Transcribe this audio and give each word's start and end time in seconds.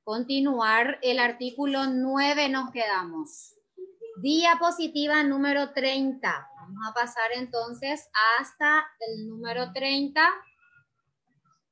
continuar 0.08 0.98
el 1.02 1.18
artículo 1.18 1.84
9 1.84 2.48
nos 2.48 2.70
quedamos. 2.70 3.54
Diapositiva 4.22 5.22
número 5.22 5.74
30. 5.74 6.48
Vamos 6.68 6.86
a 6.86 6.92
pasar 6.92 7.30
entonces 7.34 8.10
hasta 8.38 8.86
el 9.00 9.26
número 9.26 9.72
30. 9.72 10.20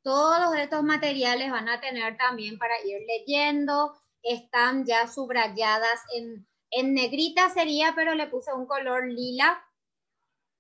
Todos 0.03 0.57
estos 0.57 0.83
materiales 0.83 1.51
van 1.51 1.69
a 1.69 1.83
tener 1.83 2.17
también 2.17 2.57
para 2.57 2.75
ir 2.83 3.03
leyendo. 3.07 3.93
Están 4.23 4.87
ya 4.87 5.07
subrayadas 5.07 6.01
en, 6.15 6.49
en 6.71 6.95
negrita 6.95 7.51
sería, 7.51 7.93
pero 7.95 8.15
le 8.15 8.27
puse 8.29 8.55
un 8.55 8.65
color 8.65 9.07
lila, 9.07 9.63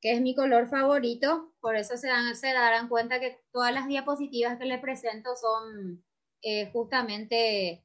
que 0.02 0.12
es 0.12 0.20
mi 0.20 0.34
color 0.34 0.68
favorito. 0.68 1.54
Por 1.60 1.74
eso 1.74 1.96
se, 1.96 2.10
se 2.34 2.52
darán 2.52 2.90
cuenta 2.90 3.20
que 3.20 3.42
todas 3.52 3.72
las 3.72 3.86
diapositivas 3.86 4.58
que 4.58 4.66
le 4.66 4.76
presento 4.78 5.30
son 5.34 6.04
eh, 6.42 6.70
justamente 6.72 7.82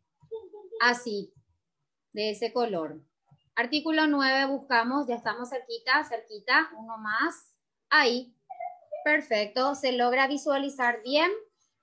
así, 0.82 1.34
de 2.12 2.32
ese 2.32 2.52
color. 2.52 3.02
Artículo 3.56 4.08
9 4.08 4.46
buscamos, 4.46 5.08
ya 5.08 5.16
estamos 5.16 5.50
cerquita, 5.50 6.04
cerquita, 6.06 6.70
uno 6.78 6.98
más, 6.98 7.54
ahí, 7.90 8.34
perfecto, 9.04 9.76
se 9.76 9.92
logra 9.92 10.28
visualizar 10.28 11.02
bien. 11.04 11.30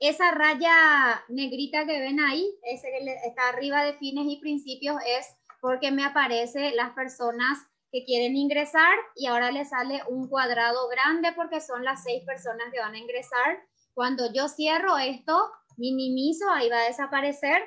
Esa 0.00 0.30
raya 0.30 1.25
negrita 1.28 1.84
que 1.84 2.00
ven 2.00 2.20
ahí, 2.20 2.48
ese 2.62 2.88
que 2.88 3.14
está 3.27 3.48
arriba 3.48 3.83
de 3.84 3.98
fines 3.98 4.27
y 4.28 4.41
principios 4.41 4.97
es 5.05 5.27
porque 5.60 5.91
me 5.91 6.05
aparece 6.05 6.72
las 6.75 6.93
personas 6.93 7.59
que 7.91 8.04
quieren 8.04 8.37
ingresar 8.37 8.97
y 9.16 9.26
ahora 9.26 9.50
le 9.50 9.64
sale 9.64 10.03
un 10.09 10.28
cuadrado 10.28 10.88
grande 10.88 11.32
porque 11.32 11.60
son 11.60 11.84
las 11.84 12.03
seis 12.03 12.25
personas 12.25 12.72
que 12.72 12.81
van 12.81 12.94
a 12.94 12.98
ingresar. 12.98 13.59
Cuando 13.93 14.32
yo 14.32 14.48
cierro 14.48 14.98
esto, 14.98 15.50
minimizo, 15.76 16.48
ahí 16.50 16.70
va 16.70 16.78
a 16.78 16.87
desaparecer 16.87 17.62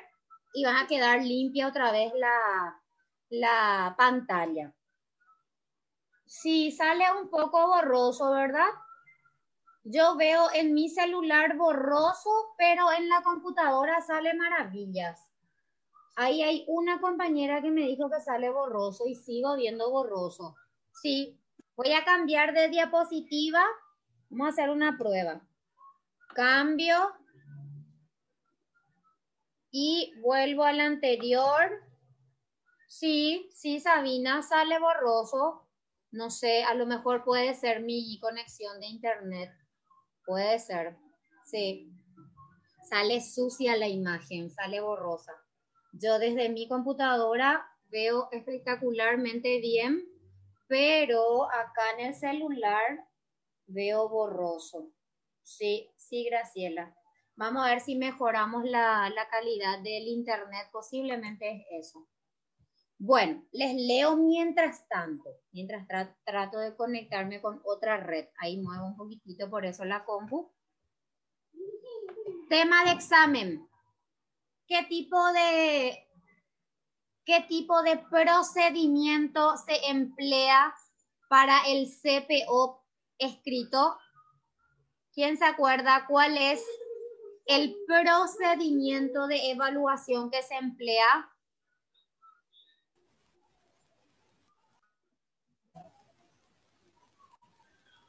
y 0.54 0.64
va 0.64 0.80
a 0.80 0.86
quedar 0.86 1.22
limpia 1.22 1.68
otra 1.68 1.92
vez 1.92 2.12
la, 2.14 2.81
la 3.32 3.94
pantalla. 3.96 4.74
Sí, 6.26 6.70
sale 6.70 7.04
un 7.18 7.30
poco 7.30 7.66
borroso, 7.66 8.30
¿verdad? 8.30 8.68
Yo 9.84 10.16
veo 10.16 10.48
en 10.52 10.74
mi 10.74 10.90
celular 10.90 11.56
borroso, 11.56 12.54
pero 12.58 12.92
en 12.92 13.08
la 13.08 13.22
computadora 13.22 14.02
sale 14.02 14.34
maravillas. 14.34 15.18
Ahí 16.14 16.42
hay 16.42 16.64
una 16.68 17.00
compañera 17.00 17.62
que 17.62 17.70
me 17.70 17.86
dijo 17.86 18.10
que 18.10 18.20
sale 18.20 18.50
borroso 18.50 19.04
y 19.06 19.14
sigo 19.14 19.56
viendo 19.56 19.90
borroso. 19.90 20.54
Sí, 20.92 21.40
voy 21.74 21.92
a 21.94 22.04
cambiar 22.04 22.52
de 22.52 22.68
diapositiva. 22.68 23.64
Vamos 24.28 24.46
a 24.46 24.50
hacer 24.50 24.68
una 24.68 24.98
prueba. 24.98 25.40
Cambio 26.34 27.14
y 29.70 30.12
vuelvo 30.20 30.64
al 30.64 30.80
anterior. 30.80 31.91
Sí, 32.92 33.48
sí, 33.54 33.80
Sabina, 33.80 34.42
sale 34.42 34.78
borroso. 34.78 35.66
No 36.10 36.28
sé, 36.28 36.62
a 36.62 36.74
lo 36.74 36.84
mejor 36.84 37.24
puede 37.24 37.54
ser 37.54 37.80
mi 37.80 38.20
conexión 38.20 38.78
de 38.80 38.86
internet. 38.86 39.50
Puede 40.26 40.58
ser. 40.58 40.98
Sí. 41.42 41.90
Sale 42.86 43.22
sucia 43.22 43.78
la 43.78 43.88
imagen, 43.88 44.50
sale 44.50 44.82
borrosa. 44.82 45.32
Yo 45.94 46.18
desde 46.18 46.50
mi 46.50 46.68
computadora 46.68 47.66
veo 47.90 48.28
espectacularmente 48.30 49.58
bien, 49.60 50.04
pero 50.68 51.50
acá 51.50 51.92
en 51.96 52.08
el 52.08 52.14
celular 52.14 53.08
veo 53.68 54.06
borroso. 54.10 54.92
Sí, 55.42 55.90
sí, 55.96 56.24
Graciela. 56.24 56.94
Vamos 57.36 57.64
a 57.64 57.70
ver 57.70 57.80
si 57.80 57.96
mejoramos 57.96 58.64
la, 58.64 59.10
calidad 59.30 59.78
del 59.78 60.08
internet, 60.08 60.68
posiblemente 60.70 61.50
es 61.50 61.86
eso. 61.86 62.06
Bueno, 63.04 63.44
les 63.50 63.74
leo 63.74 64.14
mientras 64.14 64.86
tanto, 64.86 65.28
mientras 65.50 65.88
trato 66.24 66.60
de 66.60 66.76
conectarme 66.76 67.40
con 67.40 67.60
otra 67.64 67.96
red. 67.96 68.28
Ahí 68.38 68.58
muevo 68.58 68.86
un 68.86 68.96
poquitito, 68.96 69.50
por 69.50 69.66
eso 69.66 69.84
la 69.84 70.04
compu. 70.04 70.52
Tema 72.48 72.84
de 72.84 72.92
examen. 72.92 73.68
¿Qué 74.68 74.84
tipo 74.84 75.18
de, 75.32 76.08
qué 77.24 77.44
tipo 77.48 77.82
de 77.82 77.98
procedimiento 77.98 79.56
se 79.56 79.84
emplea 79.90 80.72
para 81.28 81.58
el 81.66 81.88
CPO 81.88 82.84
escrito? 83.18 83.98
¿Quién 85.12 85.38
se 85.38 85.44
acuerda 85.44 86.06
cuál 86.06 86.36
es 86.38 86.64
el 87.46 87.76
procedimiento 87.84 89.26
de 89.26 89.50
evaluación 89.50 90.30
que 90.30 90.40
se 90.44 90.54
emplea 90.54 91.31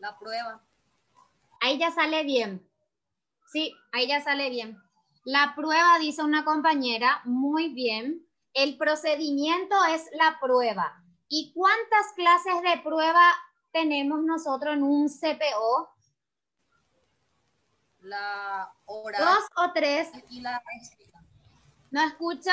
La 0.04 0.20
prueba. 0.20 0.62
Ahí 1.62 1.80
ya 1.80 1.90
sale 1.90 2.26
bien. 2.26 2.70
Sí, 3.48 3.74
ahí 3.94 4.06
ya 4.06 4.22
sale 4.22 4.50
bien. 4.50 4.78
La 5.24 5.54
prueba, 5.56 5.98
dice 5.98 6.22
una 6.22 6.44
compañera, 6.44 7.22
muy 7.24 7.70
bien. 7.74 8.28
El 8.54 8.78
procedimiento 8.78 9.78
es 9.86 10.10
la 10.12 10.40
prueba. 10.42 11.02
¿Y 11.30 11.54
cuántas 11.54 12.12
clases 12.18 12.62
de 12.64 12.82
prueba 12.82 13.24
tenemos 13.72 14.22
nosotros 14.24 14.74
en 14.74 14.84
un 14.84 15.08
CPO? 15.08 15.90
la 18.02 18.70
oral. 18.84 19.24
¿Dos 19.24 19.46
o 19.56 19.72
tres? 19.72 20.10
Y 20.28 20.42
la 20.42 20.62
escrita. 20.82 21.24
¿No 21.92 22.02
escucho? 22.02 22.52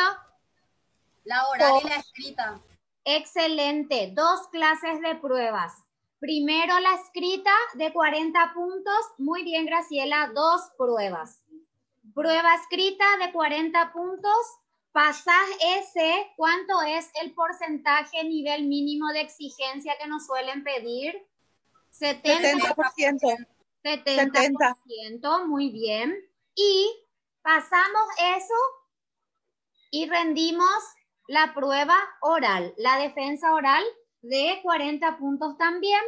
La 1.25 1.49
oral 1.49 1.81
y 1.83 1.89
la 1.89 1.97
escrita. 1.97 2.61
Excelente. 3.05 4.13
Dos 4.15 4.47
clases 4.53 5.01
de 5.01 5.17
pruebas. 5.17 5.73
Primero 6.21 6.79
la 6.81 6.95
escrita 6.97 7.55
de 7.75 7.93
40 7.93 8.53
puntos. 8.53 9.01
Muy 9.17 9.43
bien, 9.43 9.65
Graciela. 9.65 10.31
Dos 10.35 10.61
pruebas. 10.77 11.43
Prueba 12.15 12.55
escrita 12.57 13.05
de 13.25 13.33
40 13.33 13.93
puntos. 13.93 14.37
Pasaje 14.93 15.55
S, 15.79 16.33
¿cuánto 16.37 16.83
es 16.83 17.11
el 17.23 17.33
porcentaje 17.33 18.23
nivel 18.25 18.67
mínimo 18.67 19.09
de 19.13 19.23
exigencia 19.23 19.97
que 19.99 20.09
nos 20.09 20.27
suelen 20.27 20.63
pedir? 20.63 21.15
70%. 21.99 23.47
70%. 23.83 24.67
70%, 25.03 25.47
muy 25.47 25.71
bien. 25.71 26.15
Y 26.55 26.91
pasamos 27.41 28.03
eso 28.37 28.55
y 29.91 30.07
rendimos 30.09 30.83
la 31.29 31.55
prueba 31.55 31.97
oral, 32.21 32.75
la 32.77 32.99
defensa 32.99 33.55
oral 33.55 33.85
de 34.23 34.61
40 34.63 35.19
puntos 35.19 35.57
también. 35.57 36.01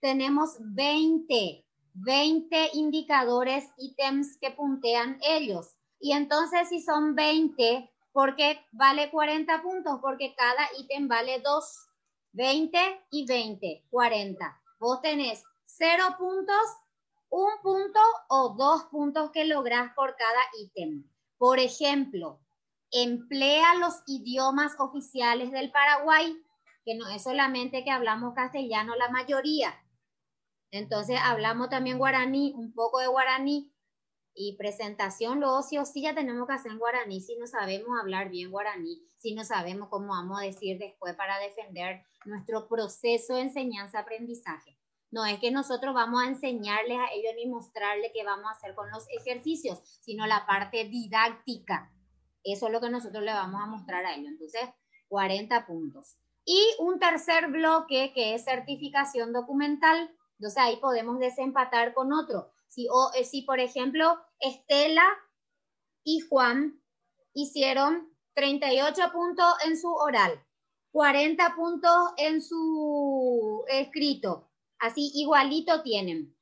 Tenemos 0.00 0.56
20, 0.60 1.64
20 1.94 2.70
indicadores, 2.74 3.64
ítems 3.78 4.36
que 4.38 4.50
puntean 4.50 5.18
ellos. 5.22 5.76
Y 6.00 6.12
entonces 6.12 6.68
si 6.68 6.80
son 6.80 7.14
20, 7.14 7.90
¿por 8.12 8.36
qué 8.36 8.64
vale 8.72 9.10
40 9.10 9.62
puntos? 9.62 9.98
Porque 10.00 10.34
cada 10.34 10.68
ítem 10.78 11.08
vale 11.08 11.40
2. 11.40 11.86
20 12.32 12.78
y 13.10 13.26
20, 13.26 13.86
40. 13.90 14.62
Vos 14.78 15.02
tenés 15.02 15.42
0 15.66 16.16
puntos, 16.18 16.62
un 17.28 17.50
punto 17.62 18.00
o 18.28 18.54
dos 18.56 18.84
puntos 18.84 19.30
que 19.30 19.44
lográs 19.44 19.92
por 19.94 20.16
cada 20.16 20.40
ítem. 20.60 21.04
Por 21.38 21.58
ejemplo, 21.58 22.38
emplea 22.92 23.74
los 23.76 24.02
idiomas 24.06 24.72
oficiales 24.78 25.50
del 25.50 25.70
Paraguay, 25.72 26.36
no 26.96 27.08
es 27.08 27.22
solamente 27.22 27.84
que 27.84 27.90
hablamos 27.90 28.34
castellano 28.34 28.94
la 28.96 29.08
mayoría. 29.08 29.74
Entonces 30.70 31.18
hablamos 31.22 31.68
también 31.68 31.98
guaraní, 31.98 32.52
un 32.56 32.72
poco 32.72 33.00
de 33.00 33.08
guaraní 33.08 33.72
y 34.34 34.56
presentación, 34.56 35.40
luego 35.40 35.62
sí 35.62 35.76
sí 35.92 36.02
ya 36.02 36.14
tenemos 36.14 36.46
que 36.46 36.54
hacer 36.54 36.72
en 36.72 36.78
guaraní 36.78 37.20
si 37.20 37.36
no 37.36 37.46
sabemos 37.46 37.88
hablar 38.00 38.30
bien 38.30 38.50
guaraní, 38.50 39.02
si 39.18 39.34
no 39.34 39.44
sabemos 39.44 39.88
cómo 39.88 40.08
vamos 40.08 40.40
a 40.40 40.44
decir 40.44 40.78
después 40.78 41.16
para 41.16 41.38
defender 41.38 42.04
nuestro 42.24 42.68
proceso 42.68 43.34
de 43.34 43.42
enseñanza-aprendizaje. 43.42 44.78
No 45.10 45.26
es 45.26 45.40
que 45.40 45.50
nosotros 45.50 45.92
vamos 45.92 46.22
a 46.22 46.28
enseñarles 46.28 46.98
a 46.98 47.12
ellos 47.12 47.32
ni 47.34 47.46
mostrarles 47.48 48.12
qué 48.14 48.22
vamos 48.24 48.46
a 48.46 48.52
hacer 48.52 48.76
con 48.76 48.90
los 48.90 49.06
ejercicios, 49.10 49.80
sino 50.00 50.26
la 50.26 50.46
parte 50.46 50.84
didáctica. 50.84 51.92
Eso 52.44 52.66
es 52.66 52.72
lo 52.72 52.80
que 52.80 52.90
nosotros 52.90 53.24
le 53.24 53.32
vamos 53.32 53.60
a 53.60 53.66
mostrar 53.66 54.06
a 54.06 54.14
ellos. 54.14 54.28
Entonces, 54.28 54.70
40 55.08 55.66
puntos. 55.66 56.16
Y 56.52 56.74
un 56.80 56.98
tercer 56.98 57.46
bloque 57.46 58.10
que 58.12 58.34
es 58.34 58.42
certificación 58.42 59.32
documental. 59.32 60.10
Entonces 60.36 60.58
ahí 60.58 60.78
podemos 60.78 61.20
desempatar 61.20 61.94
con 61.94 62.12
otro. 62.12 62.50
Si, 62.66 62.88
o, 62.90 63.12
eh, 63.14 63.24
si 63.24 63.42
por 63.42 63.60
ejemplo, 63.60 64.18
Estela 64.40 65.06
y 66.02 66.18
Juan 66.28 66.82
hicieron 67.34 68.12
38 68.34 69.12
puntos 69.12 69.46
en 69.64 69.78
su 69.78 69.94
oral, 69.94 70.44
40 70.90 71.54
puntos 71.54 71.94
en 72.16 72.42
su 72.42 73.64
escrito, 73.68 74.50
así 74.80 75.12
igualito 75.14 75.84
tienen. 75.84 76.36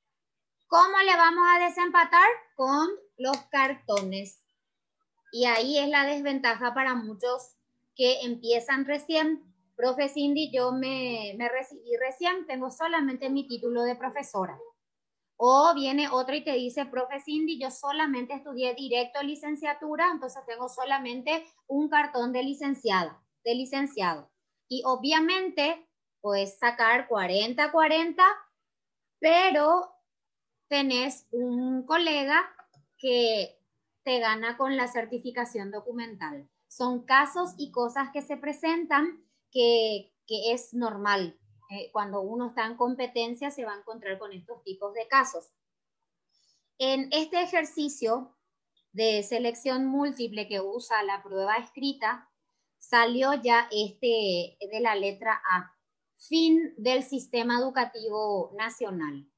¿Cómo 0.69 0.96
le 1.05 1.14
vamos 1.19 1.46
a 1.55 1.66
desempatar? 1.66 2.31
Con 2.56 2.88
los 3.19 3.37
cartones. 3.50 4.43
Y 5.32 5.44
ahí 5.44 5.78
es 5.78 5.90
la 5.90 6.06
desventaja 6.06 6.72
para 6.72 6.94
muchos 6.94 7.58
que 7.94 8.22
empiezan 8.22 8.87
recién. 8.87 9.48
Profe 9.79 10.09
Cindy, 10.09 10.51
yo 10.51 10.73
me, 10.73 11.35
me 11.39 11.49
recibí 11.49 11.97
recién, 12.01 12.49
tengo 12.49 12.69
solamente 12.69 13.31
mi 13.31 13.47
título 13.47 13.85
de 13.85 13.95
profesora. 13.95 14.59
O 15.37 15.73
viene 15.73 16.09
otro 16.09 16.35
y 16.35 16.43
te 16.43 16.55
dice, 16.55 16.85
profe 16.87 17.21
Cindy, 17.21 17.61
yo 17.61 17.71
solamente 17.71 18.35
estudié 18.35 18.75
directo 18.75 19.23
licenciatura, 19.23 20.11
entonces 20.11 20.43
tengo 20.49 20.69
solamente 20.69 21.47
un 21.69 21.89
cartón 21.89 22.33
de 22.33 22.43
licenciada, 22.43 23.23
de 23.45 23.55
licenciado. 23.55 24.33
Y 24.69 24.83
obviamente 24.85 25.89
puedes 26.21 26.59
sacar 26.59 27.07
40-40, 27.09 28.21
pero 29.21 29.93
tenés 30.67 31.29
un 31.31 31.87
colega 31.87 32.53
que 32.97 33.61
te 34.03 34.19
gana 34.19 34.57
con 34.57 34.77
la 34.77 34.89
certificación 34.89 35.71
documental. 35.71 36.51
Son 36.67 37.05
casos 37.05 37.55
y 37.59 37.71
cosas 37.71 38.09
que 38.13 38.23
se 38.23 38.37
presentan 38.37 39.28
que, 39.50 40.12
es 40.29 40.75
normal, 40.75 41.39
eh, 41.71 41.91
cuando 41.93 42.21
uno 42.21 42.49
está 42.49 42.67
en 42.67 42.77
competencia 42.77 43.50
se 43.50 43.65
va 43.65 43.73
a 43.75 43.79
encontrar 43.79 44.19
con 44.19 44.33
estos 44.33 44.62
tipos 44.62 44.93
de 44.95 45.06
casos. 45.09 45.50
En 46.79 47.09
este 47.12 47.43
ejercicio 47.43 48.37
de 48.93 49.23
selección 49.23 49.87
múltiple 49.87 50.49
que 50.49 50.61
usa 50.61 51.03
la 51.03 51.23
prueba 51.23 51.56
escrita, 51.56 52.31
salió 52.79 53.35
ya 53.35 53.69
este 53.71 54.56
de 54.61 54.81
la 54.81 54.95
letra 54.95 55.41
A, 55.51 55.73
fin 56.17 56.75
del 56.77 57.03
sistema 57.03 57.59
educativo 57.59 58.53
nacional. 58.56 59.29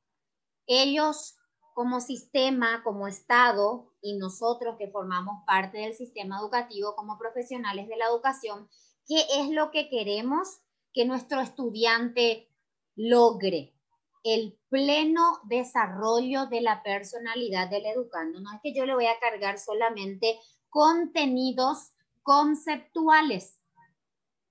Ellos 0.67 1.37
como 1.75 2.01
sistema, 2.01 2.83
como 2.85 3.09
Estado 3.09 3.93
y 4.03 4.19
nosotros 4.19 4.77
que 4.79 4.91
formamos 4.91 5.43
parte 5.47 5.79
del 5.79 5.95
sistema 5.95 6.39
educativo 6.39 6.95
como 6.95 7.19
profesionales 7.19 7.89
de 7.89 7.97
la 7.97 8.06
educación, 8.06 8.69
¿qué 9.11 9.27
es 9.41 9.51
lo 9.51 9.73
que 9.73 9.89
queremos? 9.89 10.61
que 10.93 11.05
nuestro 11.05 11.41
estudiante 11.41 12.49
logre 12.97 13.75
el 14.23 14.59
pleno 14.69 15.41
desarrollo 15.45 16.47
de 16.47 16.61
la 16.61 16.83
personalidad 16.83 17.71
del 17.71 17.87
educando. 17.87 18.41
No 18.41 18.53
es 18.53 18.61
que 18.62 18.75
yo 18.75 18.85
le 18.85 18.95
voy 18.95 19.07
a 19.07 19.19
cargar 19.19 19.59
solamente 19.59 20.39
contenidos 20.69 21.93
conceptuales, 22.23 23.61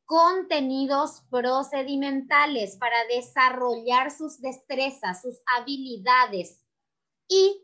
contenidos 0.06 1.24
procedimentales 1.30 2.78
para 2.78 3.06
desarrollar 3.14 4.12
sus 4.12 4.42
destrezas, 4.42 5.22
sus 5.22 5.40
habilidades 5.58 6.66
y 7.28 7.64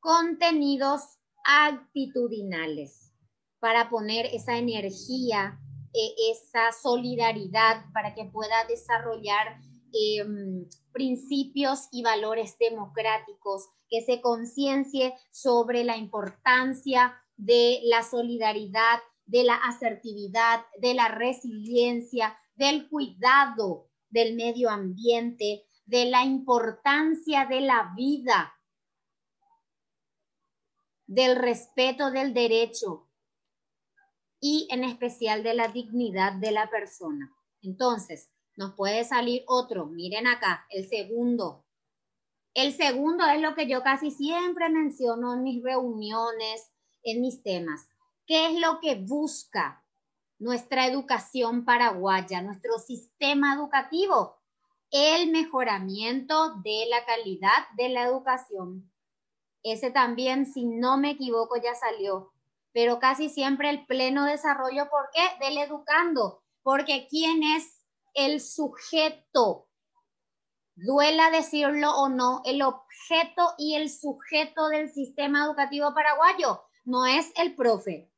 contenidos 0.00 1.02
actitudinales 1.44 3.12
para 3.60 3.88
poner 3.88 4.26
esa 4.26 4.56
energía 4.56 5.60
eh, 5.92 6.14
esa 6.30 6.72
solidaridad 6.72 7.84
para 7.92 8.14
que 8.14 8.24
pueda 8.24 8.64
desarrollar 8.68 9.60
em, 9.92 10.68
principios 10.92 11.88
y 11.90 12.02
valores 12.02 12.56
democráticos, 12.58 13.68
que 13.88 14.02
se 14.02 14.20
conciencie 14.20 15.14
sobre 15.32 15.82
la 15.82 15.96
importancia 15.96 17.20
de 17.36 17.80
la 17.84 18.02
solidaridad, 18.02 19.00
de 19.26 19.44
la 19.44 19.54
asertividad, 19.56 20.64
de 20.78 20.94
la 20.94 21.08
resiliencia, 21.08 22.38
del 22.54 22.88
cuidado 22.88 23.90
del 24.10 24.34
medio 24.34 24.70
ambiente, 24.70 25.64
de 25.86 26.04
la 26.04 26.24
importancia 26.24 27.46
de 27.46 27.60
la 27.62 27.92
vida, 27.96 28.54
del 31.06 31.36
respeto 31.36 32.10
del 32.10 32.34
derecho, 32.34 33.09
y 34.40 34.66
en 34.70 34.84
especial 34.84 35.42
de 35.42 35.54
la 35.54 35.68
dignidad 35.68 36.32
de 36.32 36.50
la 36.50 36.70
persona. 36.70 37.32
Entonces, 37.62 38.30
nos 38.56 38.74
puede 38.74 39.04
salir 39.04 39.44
otro. 39.46 39.86
Miren 39.86 40.26
acá, 40.26 40.66
el 40.70 40.88
segundo. 40.88 41.64
El 42.54 42.72
segundo 42.72 43.24
es 43.26 43.40
lo 43.40 43.54
que 43.54 43.68
yo 43.68 43.82
casi 43.82 44.10
siempre 44.10 44.68
menciono 44.70 45.34
en 45.34 45.42
mis 45.42 45.62
reuniones, 45.62 46.72
en 47.02 47.20
mis 47.20 47.42
temas. 47.42 47.88
¿Qué 48.26 48.46
es 48.46 48.58
lo 48.60 48.80
que 48.80 48.96
busca 48.96 49.84
nuestra 50.38 50.86
educación 50.86 51.64
paraguaya, 51.64 52.42
nuestro 52.42 52.78
sistema 52.78 53.54
educativo? 53.54 54.38
El 54.90 55.30
mejoramiento 55.30 56.56
de 56.56 56.86
la 56.88 57.04
calidad 57.04 57.68
de 57.76 57.90
la 57.90 58.04
educación. 58.04 58.90
Ese 59.62 59.90
también, 59.90 60.46
si 60.46 60.64
no 60.64 60.96
me 60.96 61.10
equivoco, 61.10 61.56
ya 61.56 61.74
salió 61.74 62.32
pero 62.72 62.98
casi 62.98 63.28
siempre 63.28 63.70
el 63.70 63.86
pleno 63.86 64.24
desarrollo, 64.24 64.88
¿por 64.90 65.10
qué? 65.12 65.44
Del 65.44 65.58
educando, 65.58 66.42
porque 66.62 67.06
¿quién 67.08 67.42
es 67.42 67.84
el 68.14 68.40
sujeto? 68.40 69.68
Duela 70.76 71.30
decirlo 71.30 71.90
o 71.96 72.08
no, 72.08 72.42
el 72.44 72.62
objeto 72.62 73.54
y 73.58 73.74
el 73.74 73.90
sujeto 73.90 74.68
del 74.68 74.90
sistema 74.90 75.44
educativo 75.44 75.92
paraguayo 75.94 76.62
no 76.84 77.06
es 77.06 77.32
el 77.36 77.54
profe, 77.54 78.10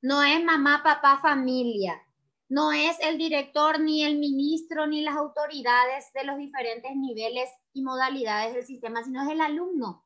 no 0.00 0.22
es 0.22 0.44
mamá, 0.44 0.82
papá, 0.84 1.18
familia, 1.20 2.00
no 2.48 2.72
es 2.72 3.00
el 3.00 3.18
director, 3.18 3.80
ni 3.80 4.04
el 4.04 4.18
ministro, 4.18 4.86
ni 4.86 5.00
las 5.00 5.16
autoridades 5.16 6.12
de 6.12 6.24
los 6.24 6.36
diferentes 6.36 6.94
niveles 6.94 7.48
y 7.72 7.82
modalidades 7.82 8.54
del 8.54 8.66
sistema, 8.66 9.02
sino 9.02 9.22
es 9.22 9.30
el 9.30 9.40
alumno. 9.40 10.04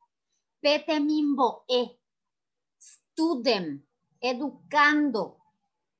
Pete 0.60 1.00
Mimbo 1.00 1.64
E. 1.68 2.00
Student 2.78 3.87
educando, 4.20 5.38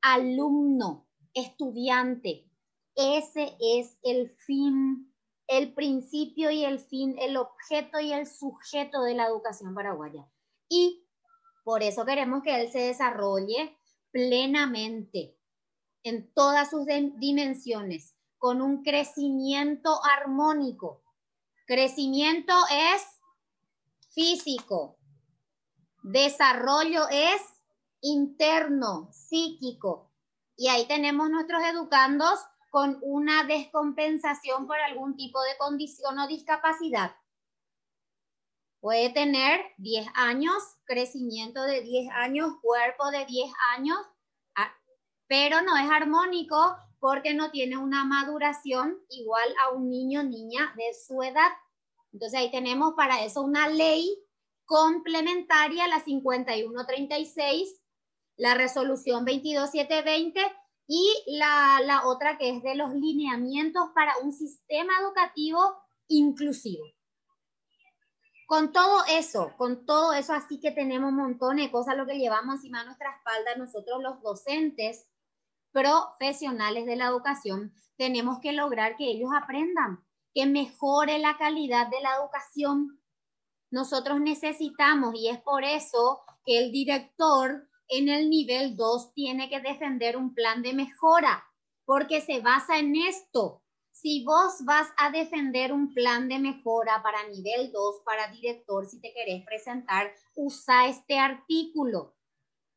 alumno, 0.00 1.08
estudiante. 1.34 2.50
Ese 2.94 3.56
es 3.60 3.96
el 4.02 4.30
fin, 4.46 5.14
el 5.46 5.72
principio 5.74 6.50
y 6.50 6.64
el 6.64 6.78
fin, 6.78 7.16
el 7.18 7.36
objeto 7.36 8.00
y 8.00 8.12
el 8.12 8.26
sujeto 8.26 9.02
de 9.02 9.14
la 9.14 9.26
educación 9.26 9.74
paraguaya. 9.74 10.26
Y 10.68 11.06
por 11.64 11.82
eso 11.82 12.04
queremos 12.04 12.42
que 12.42 12.60
él 12.60 12.70
se 12.70 12.80
desarrolle 12.80 13.76
plenamente 14.10 15.36
en 16.02 16.32
todas 16.32 16.70
sus 16.70 16.86
dimensiones, 16.86 18.14
con 18.38 18.62
un 18.62 18.82
crecimiento 18.82 20.00
armónico. 20.04 21.02
Crecimiento 21.66 22.54
es 22.70 23.02
físico, 24.14 24.98
desarrollo 26.02 27.08
es 27.10 27.42
interno, 28.00 29.08
psíquico. 29.12 30.10
Y 30.56 30.68
ahí 30.68 30.86
tenemos 30.86 31.30
nuestros 31.30 31.62
educandos 31.62 32.38
con 32.70 32.98
una 33.02 33.44
descompensación 33.44 34.66
por 34.66 34.78
algún 34.78 35.16
tipo 35.16 35.40
de 35.42 35.56
condición 35.58 36.18
o 36.18 36.26
discapacidad. 36.26 37.14
Puede 38.80 39.10
tener 39.10 39.60
10 39.78 40.06
años, 40.14 40.54
crecimiento 40.84 41.62
de 41.62 41.80
10 41.82 42.10
años, 42.12 42.52
cuerpo 42.62 43.10
de 43.10 43.26
10 43.26 43.50
años, 43.76 43.98
ah, 44.54 44.72
pero 45.26 45.62
no 45.62 45.76
es 45.76 45.90
armónico 45.90 46.76
porque 47.00 47.34
no 47.34 47.50
tiene 47.50 47.76
una 47.76 48.04
maduración 48.04 49.00
igual 49.08 49.48
a 49.64 49.70
un 49.70 49.88
niño 49.88 50.20
o 50.20 50.24
niña 50.24 50.72
de 50.76 50.94
su 50.94 51.22
edad. 51.22 51.50
Entonces 52.12 52.38
ahí 52.38 52.50
tenemos 52.50 52.94
para 52.94 53.24
eso 53.24 53.42
una 53.42 53.68
ley 53.68 54.16
complementaria, 54.64 55.88
la 55.88 56.00
5136, 56.00 57.77
la 58.38 58.54
resolución 58.54 59.26
22720 59.26 60.40
y 60.86 61.12
la, 61.26 61.80
la 61.84 62.06
otra 62.06 62.38
que 62.38 62.48
es 62.48 62.62
de 62.62 62.74
los 62.74 62.94
lineamientos 62.94 63.90
para 63.94 64.16
un 64.22 64.32
sistema 64.32 64.94
educativo 65.02 65.76
inclusivo. 66.06 66.84
Con 68.46 68.72
todo 68.72 69.02
eso, 69.10 69.52
con 69.58 69.84
todo 69.84 70.14
eso, 70.14 70.32
así 70.32 70.58
que 70.58 70.70
tenemos 70.70 71.12
montón 71.12 71.56
de 71.56 71.70
cosas 71.70 71.98
lo 71.98 72.06
que 72.06 72.18
llevamos 72.18 72.54
encima 72.56 72.78
de 72.80 72.86
nuestra 72.86 73.10
espalda 73.10 73.56
nosotros 73.56 74.02
los 74.02 74.22
docentes 74.22 75.06
profesionales 75.70 76.86
de 76.86 76.96
la 76.96 77.08
educación, 77.08 77.74
tenemos 77.98 78.38
que 78.40 78.52
lograr 78.52 78.96
que 78.96 79.10
ellos 79.10 79.30
aprendan, 79.36 80.04
que 80.32 80.46
mejore 80.46 81.18
la 81.18 81.36
calidad 81.36 81.88
de 81.88 82.00
la 82.00 82.14
educación. 82.14 83.02
Nosotros 83.70 84.20
necesitamos, 84.20 85.14
y 85.14 85.28
es 85.28 85.40
por 85.42 85.64
eso 85.64 86.22
que 86.46 86.58
el 86.58 86.72
director 86.72 87.67
en 87.88 88.08
el 88.08 88.30
nivel 88.30 88.76
2 88.76 89.14
tiene 89.14 89.48
que 89.48 89.60
defender 89.60 90.16
un 90.16 90.34
plan 90.34 90.62
de 90.62 90.74
mejora, 90.74 91.44
porque 91.84 92.20
se 92.20 92.40
basa 92.40 92.78
en 92.78 92.96
esto. 92.96 93.62
Si 93.90 94.24
vos 94.24 94.64
vas 94.64 94.88
a 94.96 95.10
defender 95.10 95.72
un 95.72 95.92
plan 95.92 96.28
de 96.28 96.38
mejora 96.38 97.02
para 97.02 97.26
nivel 97.28 97.72
2, 97.72 98.02
para 98.04 98.28
director, 98.28 98.86
si 98.86 99.00
te 99.00 99.12
querés 99.12 99.44
presentar, 99.44 100.12
usa 100.36 100.86
este 100.86 101.18
artículo. 101.18 102.14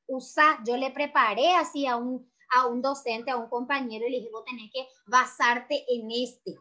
Usa, 0.07 0.59
yo 0.65 0.77
le 0.77 0.89
preparé 0.91 1.53
así 1.55 1.85
a 1.85 1.97
un, 1.97 2.31
a 2.55 2.67
un 2.67 2.81
docente, 2.81 3.29
a 3.29 3.37
un 3.37 3.49
compañero, 3.49 4.07
y 4.07 4.11
le 4.11 4.17
dije, 4.17 4.31
vos 4.31 4.45
tenés 4.45 4.71
que 4.73 4.87
basarte 5.05 5.85
en 5.89 6.09
este. 6.09 6.57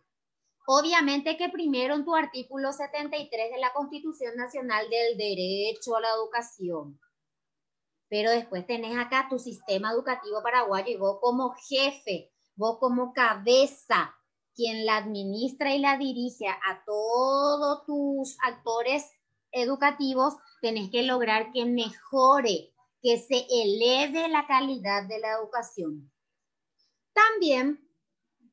Obviamente 0.66 1.36
que 1.36 1.48
primero 1.48 1.94
en 1.94 2.04
tu 2.04 2.14
artículo 2.14 2.72
73 2.72 3.50
de 3.50 3.58
la 3.58 3.72
Constitución 3.72 4.36
Nacional 4.36 4.88
del 4.90 5.16
Derecho 5.16 5.96
a 5.96 6.00
la 6.00 6.10
Educación, 6.10 7.00
pero 8.10 8.30
después 8.30 8.66
tenés 8.66 8.98
acá 8.98 9.28
tu 9.30 9.38
sistema 9.38 9.92
educativo 9.92 10.42
paraguayo 10.42 10.88
y 10.88 10.96
vos 10.96 11.18
como 11.20 11.54
jefe, 11.68 12.30
vos 12.56 12.78
como 12.78 13.14
cabeza, 13.14 14.14
quien 14.54 14.84
la 14.84 14.98
administra 14.98 15.74
y 15.74 15.78
la 15.78 15.96
dirige 15.96 16.48
a 16.48 16.84
todos 16.84 17.86
tus 17.86 18.36
actores 18.42 19.10
educativos, 19.52 20.34
tenés 20.60 20.90
que 20.90 21.04
lograr 21.04 21.52
que 21.52 21.64
mejore, 21.64 22.74
que 23.02 23.16
se 23.16 23.46
eleve 23.48 24.28
la 24.28 24.46
calidad 24.46 25.04
de 25.08 25.20
la 25.20 25.32
educación. 25.38 26.12
También 27.14 27.90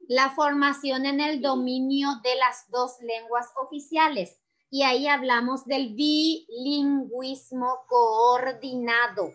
la 0.08 0.30
formación 0.32 1.06
en 1.06 1.20
el 1.20 1.42
dominio 1.42 2.10
de 2.24 2.36
las 2.36 2.70
dos 2.70 2.98
lenguas 3.02 3.48
oficiales. 3.62 4.40
Y 4.70 4.84
ahí 4.84 5.08
hablamos 5.08 5.66
del 5.66 5.94
bilingüismo 5.96 7.80
coordinado. 7.88 9.32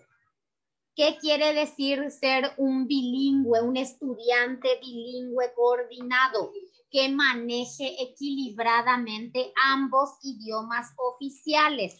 ¿Qué 0.94 1.16
quiere 1.18 1.54
decir 1.54 2.10
ser 2.10 2.52
un 2.58 2.86
bilingüe, 2.86 3.62
un 3.62 3.78
estudiante 3.78 4.78
bilingüe 4.78 5.54
coordinado? 5.54 6.52
Que 6.90 7.08
maneje 7.08 8.02
equilibradamente 8.02 9.54
ambos 9.64 10.18
idiomas 10.22 10.92
oficiales. 10.98 11.98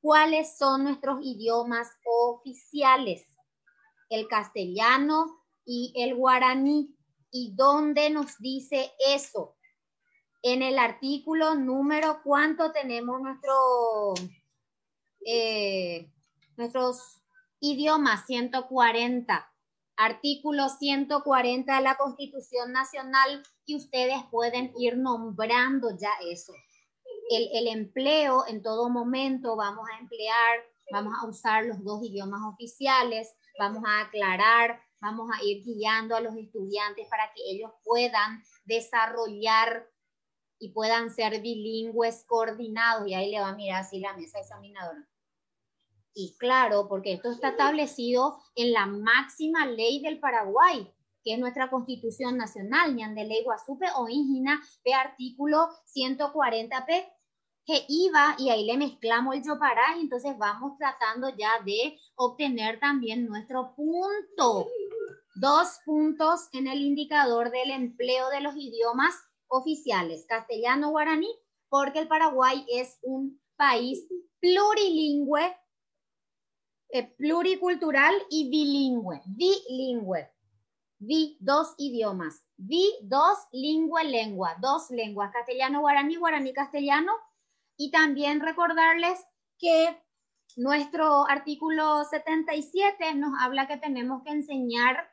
¿Cuáles 0.00 0.56
son 0.56 0.84
nuestros 0.84 1.18
idiomas 1.20 1.88
oficiales? 2.04 3.26
El 4.08 4.28
castellano 4.28 5.42
y 5.64 5.92
el 5.96 6.14
guaraní. 6.14 6.94
¿Y 7.32 7.54
dónde 7.56 8.08
nos 8.08 8.38
dice 8.38 8.92
eso? 9.08 9.56
En 10.42 10.62
el 10.62 10.78
artículo 10.78 11.56
número, 11.56 12.20
¿cuánto 12.22 12.70
tenemos 12.70 13.20
nuestro, 13.20 14.14
eh, 15.26 16.12
nuestros 16.56 17.18
Idioma 17.60 18.24
140, 18.24 19.52
artículo 19.96 20.68
140 20.68 21.74
de 21.76 21.82
la 21.82 21.96
Constitución 21.96 22.70
Nacional 22.70 23.42
y 23.66 23.74
ustedes 23.74 24.22
pueden 24.30 24.72
ir 24.78 24.96
nombrando 24.96 25.90
ya 25.90 26.10
eso. 26.30 26.52
El, 27.30 27.48
el, 27.52 27.66
empleo 27.66 28.46
en 28.46 28.62
todo 28.62 28.88
momento 28.90 29.56
vamos 29.56 29.88
a 29.92 29.98
emplear, 29.98 30.60
vamos 30.92 31.14
a 31.20 31.26
usar 31.26 31.64
los 31.64 31.82
dos 31.82 32.00
idiomas 32.04 32.42
oficiales, 32.46 33.34
vamos 33.58 33.82
a 33.84 34.02
aclarar, 34.02 34.80
vamos 35.00 35.28
a 35.34 35.42
ir 35.42 35.64
guiando 35.64 36.14
a 36.14 36.20
los 36.20 36.36
estudiantes 36.36 37.08
para 37.08 37.32
que 37.34 37.42
ellos 37.44 37.72
puedan 37.82 38.40
desarrollar 38.66 39.84
y 40.60 40.70
puedan 40.70 41.10
ser 41.10 41.42
bilingües 41.42 42.24
coordinados. 42.24 43.08
Y 43.08 43.14
ahí 43.14 43.32
le 43.32 43.40
va 43.40 43.48
a 43.48 43.56
mirar 43.56 43.80
así 43.80 43.98
la 43.98 44.16
mesa 44.16 44.38
examinadora. 44.38 45.08
Y 46.14 46.36
claro, 46.38 46.88
porque 46.88 47.12
esto 47.12 47.30
está 47.30 47.50
establecido 47.50 48.38
en 48.54 48.72
la 48.72 48.86
máxima 48.86 49.66
ley 49.66 50.00
del 50.02 50.18
Paraguay, 50.18 50.92
que 51.22 51.34
es 51.34 51.38
nuestra 51.38 51.70
Constitución 51.70 52.36
Nacional, 52.36 52.96
de 52.96 53.24
Ley 53.24 53.44
Guasupe 53.44 53.86
o 53.96 54.08
Ingina, 54.08 54.60
de 54.84 54.94
artículo 54.94 55.68
140p, 55.94 57.06
que 57.68 57.84
iba 57.88 58.34
y 58.38 58.48
ahí 58.48 58.64
le 58.64 58.78
mezclamos 58.78 59.36
el 59.36 59.44
yopará 59.44 59.96
y 59.98 60.00
entonces 60.00 60.36
vamos 60.38 60.78
tratando 60.78 61.28
ya 61.28 61.60
de 61.64 61.98
obtener 62.14 62.80
también 62.80 63.26
nuestro 63.26 63.74
punto. 63.74 64.66
Dos 65.34 65.78
puntos 65.84 66.48
en 66.52 66.66
el 66.66 66.80
indicador 66.80 67.50
del 67.50 67.70
empleo 67.70 68.30
de 68.30 68.40
los 68.40 68.56
idiomas 68.56 69.14
oficiales, 69.48 70.24
castellano, 70.26 70.90
guaraní, 70.90 71.28
porque 71.68 71.98
el 71.98 72.08
Paraguay 72.08 72.64
es 72.72 72.98
un 73.02 73.38
país 73.56 74.08
plurilingüe 74.40 75.54
eh, 76.90 77.06
pluricultural 77.16 78.14
y 78.30 78.50
bilingüe. 78.50 79.22
Bilingüe. 79.26 80.30
Vi, 80.98 81.36
dos 81.40 81.74
idiomas. 81.78 82.42
Vi, 82.56 82.92
dos, 83.02 83.38
lingüe, 83.52 84.04
lengua. 84.04 84.56
Dos 84.60 84.90
lenguas, 84.90 85.32
castellano, 85.32 85.80
guaraní, 85.80 86.16
guaraní, 86.16 86.52
castellano. 86.52 87.12
Y 87.76 87.90
también 87.90 88.40
recordarles 88.40 89.20
que 89.58 90.02
nuestro 90.56 91.28
artículo 91.28 92.04
77 92.04 93.14
nos 93.14 93.32
habla 93.40 93.68
que 93.68 93.76
tenemos 93.76 94.22
que 94.24 94.30
enseñar 94.30 95.08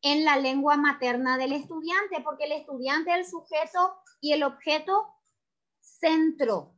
en 0.00 0.24
la 0.24 0.38
lengua 0.38 0.76
materna 0.76 1.36
del 1.36 1.52
estudiante, 1.52 2.20
porque 2.22 2.44
el 2.44 2.52
estudiante 2.52 3.10
es 3.10 3.16
el 3.18 3.26
sujeto 3.26 3.96
y 4.20 4.32
el 4.32 4.44
objeto 4.44 5.06
centro 5.80 6.77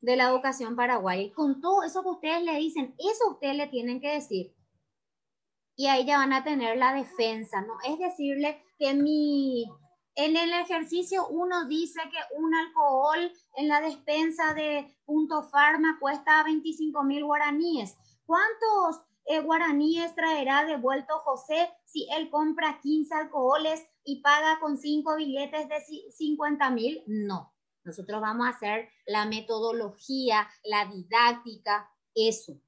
de 0.00 0.16
la 0.16 0.28
educación 0.28 0.76
paraguaya. 0.76 1.32
con 1.34 1.60
todo 1.60 1.82
eso 1.82 2.02
que 2.02 2.08
ustedes 2.08 2.42
le 2.42 2.56
dicen, 2.56 2.94
eso 2.98 3.30
ustedes 3.30 3.56
le 3.56 3.66
tienen 3.68 4.00
que 4.00 4.14
decir. 4.14 4.54
Y 5.76 5.86
ahí 5.86 6.04
ya 6.04 6.18
van 6.18 6.32
a 6.32 6.44
tener 6.44 6.76
la 6.76 6.92
defensa, 6.92 7.62
¿no? 7.62 7.74
Es 7.86 7.98
decirle 7.98 8.62
que 8.78 8.92
mi, 8.94 9.64
en 10.14 10.36
el 10.36 10.52
ejercicio 10.52 11.26
uno 11.28 11.66
dice 11.66 12.00
que 12.10 12.18
un 12.36 12.54
alcohol 12.54 13.32
en 13.56 13.68
la 13.68 13.80
despensa 13.80 14.52
de 14.54 14.94
Punto 15.04 15.42
Farma 15.44 15.98
cuesta 15.98 16.42
25 16.44 17.02
mil 17.04 17.24
guaraníes. 17.24 17.96
¿Cuántos 18.26 19.02
eh, 19.26 19.40
guaraníes 19.40 20.14
traerá 20.14 20.64
devuelto 20.64 21.18
José 21.20 21.70
si 21.84 22.06
él 22.16 22.30
compra 22.30 22.80
15 22.82 23.14
alcoholes 23.14 23.86
y 24.04 24.20
paga 24.20 24.58
con 24.60 24.76
5 24.76 25.16
billetes 25.16 25.68
de 25.68 25.80
50 26.10 26.70
mil? 26.70 27.02
No. 27.06 27.52
Nosotros 27.84 28.20
vamos 28.20 28.46
a 28.46 28.50
hacer 28.50 28.88
la 29.06 29.26
metodología, 29.26 30.48
la 30.64 30.86
didáctica, 30.86 31.90
eso. 32.14 32.60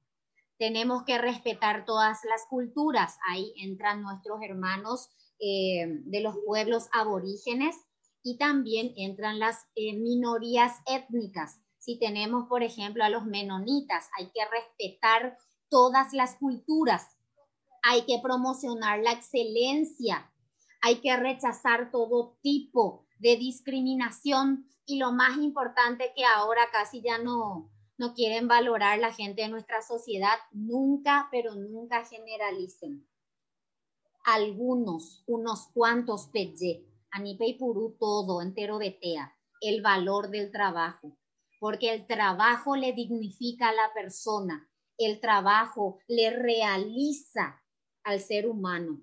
Tenemos 0.57 1.03
que 1.03 1.17
respetar 1.17 1.85
todas 1.85 2.19
las 2.23 2.45
culturas. 2.49 3.17
Ahí 3.27 3.53
entran 3.57 4.01
nuestros 4.01 4.39
hermanos 4.41 5.09
eh, 5.39 5.85
de 6.05 6.21
los 6.21 6.35
pueblos 6.45 6.87
aborígenes 6.91 7.75
y 8.23 8.37
también 8.37 8.93
entran 8.95 9.39
las 9.39 9.65
eh, 9.75 9.93
minorías 9.93 10.77
étnicas. 10.85 11.59
Si 11.77 11.99
tenemos, 11.99 12.47
por 12.47 12.63
ejemplo, 12.63 13.03
a 13.03 13.09
los 13.09 13.25
menonitas, 13.25 14.09
hay 14.17 14.31
que 14.31 14.41
respetar 14.49 15.37
todas 15.69 16.13
las 16.13 16.35
culturas. 16.35 17.17
Hay 17.83 18.03
que 18.03 18.19
promocionar 18.23 18.99
la 18.99 19.11
excelencia. 19.11 20.31
Hay 20.81 21.01
que 21.01 21.15
rechazar 21.17 21.91
todo 21.91 22.37
tipo 22.41 23.05
de 23.19 23.37
discriminación 23.37 24.67
y 24.85 24.97
lo 24.97 25.11
más 25.11 25.37
importante 25.37 26.11
que 26.15 26.25
ahora 26.25 26.63
casi 26.71 27.01
ya 27.01 27.17
no, 27.17 27.71
no 27.97 28.13
quieren 28.13 28.47
valorar 28.47 28.99
la 28.99 29.13
gente 29.13 29.43
de 29.43 29.49
nuestra 29.49 29.81
sociedad, 29.81 30.37
nunca, 30.51 31.29
pero 31.31 31.55
nunca 31.55 32.05
generalicen. 32.05 33.07
Algunos, 34.25 35.23
unos 35.27 35.67
cuantos 35.73 36.27
pelle, 36.27 36.85
anipe 37.11 37.45
y 37.47 37.53
purú 37.53 37.95
todo, 37.99 38.41
entero 38.41 38.77
betea, 38.77 39.35
el 39.61 39.81
valor 39.81 40.29
del 40.29 40.51
trabajo. 40.51 41.17
porque 41.59 41.93
el 41.93 42.05
trabajo 42.07 42.75
le 42.75 42.91
dignifica 42.91 43.69
a 43.69 43.73
la 43.73 43.93
persona, 43.93 44.69
el 44.97 45.21
trabajo 45.21 45.99
le 46.09 46.29
realiza 46.29 47.63
al 48.03 48.19
ser 48.19 48.49
humano. 48.49 49.01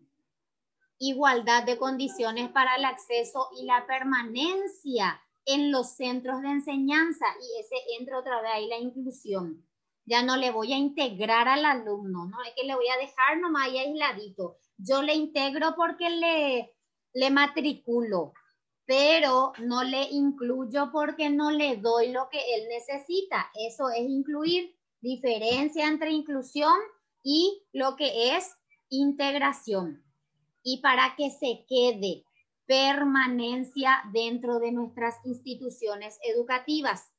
Igualdad 1.02 1.64
de 1.64 1.78
condiciones 1.78 2.50
para 2.50 2.76
el 2.76 2.85
acceso 2.85 3.49
y 3.59 3.64
la 3.64 3.87
permanencia 3.87 5.19
en 5.47 5.73
los 5.73 5.97
centros 5.97 6.42
de 6.42 6.49
enseñanza 6.49 7.25
y 7.40 7.59
ese 7.59 7.75
entra 7.99 8.19
otra 8.19 8.42
vez 8.42 8.50
ahí 8.52 8.69
la 8.69 8.76
inclusión. 8.76 9.66
Ya 10.04 10.23
no 10.23 10.37
le 10.37 10.50
voy 10.50 10.75
a 10.75 10.76
integrar 10.76 11.49
al 11.49 11.64
alumno, 11.64 12.26
no 12.26 12.42
es 12.42 12.52
que 12.54 12.66
le 12.66 12.75
voy 12.75 12.87
a 12.88 12.99
dejar 12.99 13.38
nomás 13.40 13.69
ahí 13.69 13.78
aisladito. 13.78 14.59
Yo 14.76 15.00
le 15.00 15.14
integro 15.14 15.75
porque 15.75 16.11
le, 16.11 16.76
le 17.14 17.30
matriculo, 17.30 18.35
pero 18.85 19.54
no 19.59 19.83
le 19.83 20.02
incluyo 20.02 20.90
porque 20.92 21.30
no 21.30 21.50
le 21.50 21.78
doy 21.78 22.12
lo 22.12 22.28
que 22.28 22.40
él 22.57 22.69
necesita. 22.69 23.50
Eso 23.54 23.88
es 23.88 24.02
incluir 24.02 24.76
diferencia 25.00 25.88
entre 25.88 26.11
inclusión 26.11 26.78
y 27.23 27.66
lo 27.73 27.97
que 27.97 28.37
es 28.37 28.54
integración. 28.90 30.04
Y 30.62 30.81
para 30.83 31.14
que 31.17 31.31
se 31.31 31.64
quede 31.69 32.25
permanencia 32.67 34.02
dentro 34.12 34.61
de 34.61 34.73
nuestras 34.73 35.17
instituciones 35.25 36.19
educativas, 36.23 37.11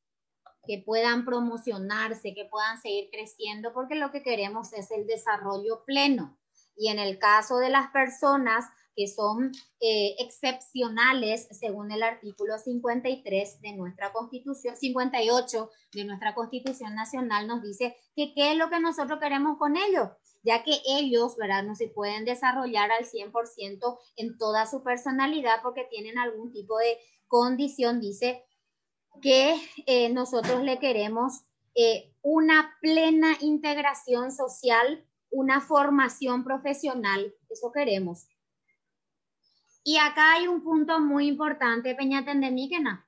que 0.66 0.82
puedan 0.86 1.26
promocionarse, 1.26 2.34
que 2.34 2.46
puedan 2.46 2.82
seguir 2.82 3.10
creciendo, 3.12 3.74
porque 3.74 3.96
lo 3.96 4.12
que 4.12 4.24
queremos 4.24 4.74
es 4.74 4.92
el 4.92 5.08
desarrollo 5.08 5.84
pleno. 5.86 6.38
Y 6.76 6.90
en 6.90 7.00
el 7.00 7.20
caso 7.20 7.58
de 7.58 7.70
las 7.70 7.92
personas 7.92 8.66
que 8.96 9.08
son 9.08 9.52
eh, 9.80 10.16
excepcionales 10.20 11.48
según 11.52 11.92
el 11.92 12.04
artículo 12.04 12.58
53 12.58 13.62
de 13.62 13.74
nuestra 13.74 14.12
constitución, 14.12 14.76
58 14.76 15.70
de 15.94 16.06
nuestra 16.06 16.36
constitución 16.36 16.96
nacional 16.96 17.48
nos 17.48 17.62
dice 17.64 17.96
que 18.16 18.34
qué 18.34 18.52
es 18.52 18.58
lo 18.58 18.70
que 18.70 18.80
nosotros 18.80 19.20
queremos 19.20 19.58
con 19.58 19.78
ellos, 19.78 20.10
ya 20.44 20.64
que 20.64 20.82
ellos, 20.86 21.36
¿verdad? 21.38 21.64
No 21.64 21.76
se 21.76 21.88
pueden 21.88 22.26
desarrollar 22.26 22.92
al 22.92 23.06
100% 23.06 24.00
en 24.18 24.38
toda 24.38 24.66
su 24.66 24.84
personalidad 24.84 25.62
porque 25.62 25.88
tienen 25.90 26.18
algún 26.18 26.52
tipo 26.52 26.78
de 26.78 26.98
condición, 27.28 28.00
dice 28.00 28.44
que 29.22 29.56
eh, 29.86 30.10
nosotros 30.10 30.64
le 30.64 30.80
queremos 30.80 31.42
eh, 31.76 32.14
una 32.22 32.76
plena 32.82 33.38
integración 33.42 34.32
social, 34.32 35.06
una 35.30 35.62
formación 35.62 36.44
profesional, 36.44 37.34
eso 37.50 37.72
queremos. 37.72 38.28
Y 39.84 39.98
acá 39.98 40.34
hay 40.34 40.48
un 40.48 40.64
punto 40.64 41.00
muy 41.00 41.28
importante, 41.28 41.96
Peña 41.96 42.24
Tendemíquena. 42.24 43.08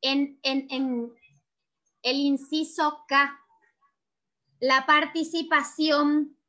En, 0.00 0.38
en, 0.42 0.66
en 0.70 1.12
el 2.02 2.16
inciso 2.16 3.04
K, 3.06 3.38
la 4.60 4.86
participación 4.86 6.39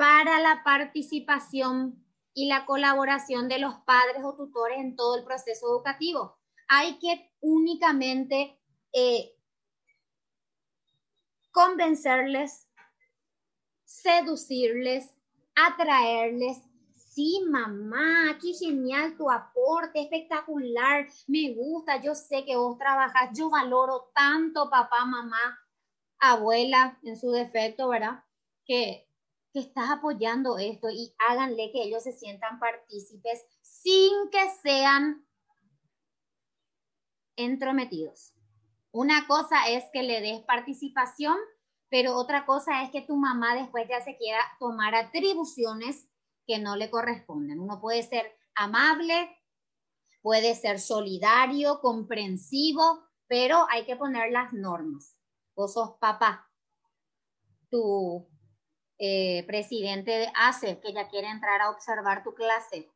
para 0.00 0.40
la 0.40 0.62
participación 0.64 2.02
y 2.32 2.48
la 2.48 2.64
colaboración 2.64 3.50
de 3.50 3.58
los 3.58 3.74
padres 3.84 4.24
o 4.24 4.34
tutores 4.34 4.78
en 4.78 4.96
todo 4.96 5.18
el 5.18 5.24
proceso 5.24 5.66
educativo. 5.66 6.38
Hay 6.68 6.98
que 6.98 7.30
únicamente 7.40 8.58
eh, 8.94 9.36
convencerles, 11.52 12.66
seducirles, 13.84 15.14
atraerles 15.54 16.62
sí, 16.94 17.44
mamá, 17.50 18.38
qué 18.40 18.54
genial 18.54 19.18
tu 19.18 19.30
aporte, 19.30 20.00
espectacular, 20.00 21.08
me 21.26 21.52
gusta, 21.52 22.00
yo 22.00 22.14
sé 22.14 22.46
que 22.46 22.56
vos 22.56 22.78
trabajas, 22.78 23.36
yo 23.36 23.50
valoro 23.50 24.10
tanto 24.14 24.70
papá, 24.70 25.04
mamá, 25.04 25.58
abuela 26.18 26.98
en 27.02 27.18
su 27.20 27.32
defecto, 27.32 27.90
¿verdad? 27.90 28.24
Que, 28.64 29.09
que 29.52 29.60
estás 29.60 29.90
apoyando 29.90 30.58
esto 30.58 30.88
y 30.90 31.14
háganle 31.18 31.70
que 31.72 31.82
ellos 31.82 32.02
se 32.02 32.12
sientan 32.12 32.58
partícipes 32.58 33.44
sin 33.62 34.30
que 34.30 34.50
sean 34.62 35.26
entrometidos. 37.36 38.34
Una 38.92 39.26
cosa 39.26 39.68
es 39.68 39.84
que 39.92 40.02
le 40.02 40.20
des 40.20 40.42
participación, 40.42 41.36
pero 41.88 42.16
otra 42.16 42.46
cosa 42.46 42.82
es 42.82 42.90
que 42.90 43.02
tu 43.02 43.16
mamá 43.16 43.54
después 43.54 43.88
ya 43.88 44.00
se 44.00 44.16
quiera 44.16 44.40
tomar 44.58 44.94
atribuciones 44.94 46.08
que 46.46 46.58
no 46.58 46.76
le 46.76 46.90
corresponden. 46.90 47.60
Uno 47.60 47.80
puede 47.80 48.02
ser 48.02 48.36
amable, 48.54 49.36
puede 50.22 50.54
ser 50.54 50.80
solidario, 50.80 51.80
comprensivo, 51.80 53.04
pero 53.26 53.66
hay 53.70 53.86
que 53.86 53.96
poner 53.96 54.32
las 54.32 54.52
normas. 54.52 55.16
Vos 55.54 55.74
sos 55.74 55.96
papá, 56.00 56.50
tu 57.70 58.28
eh, 59.02 59.44
presidente 59.46 60.10
de 60.10 60.28
ACE, 60.34 60.78
que 60.78 60.92
ya 60.92 61.08
quiere 61.08 61.28
entrar 61.28 61.62
a 61.62 61.70
observar 61.70 62.22
tu 62.22 62.34
clase. 62.34 62.86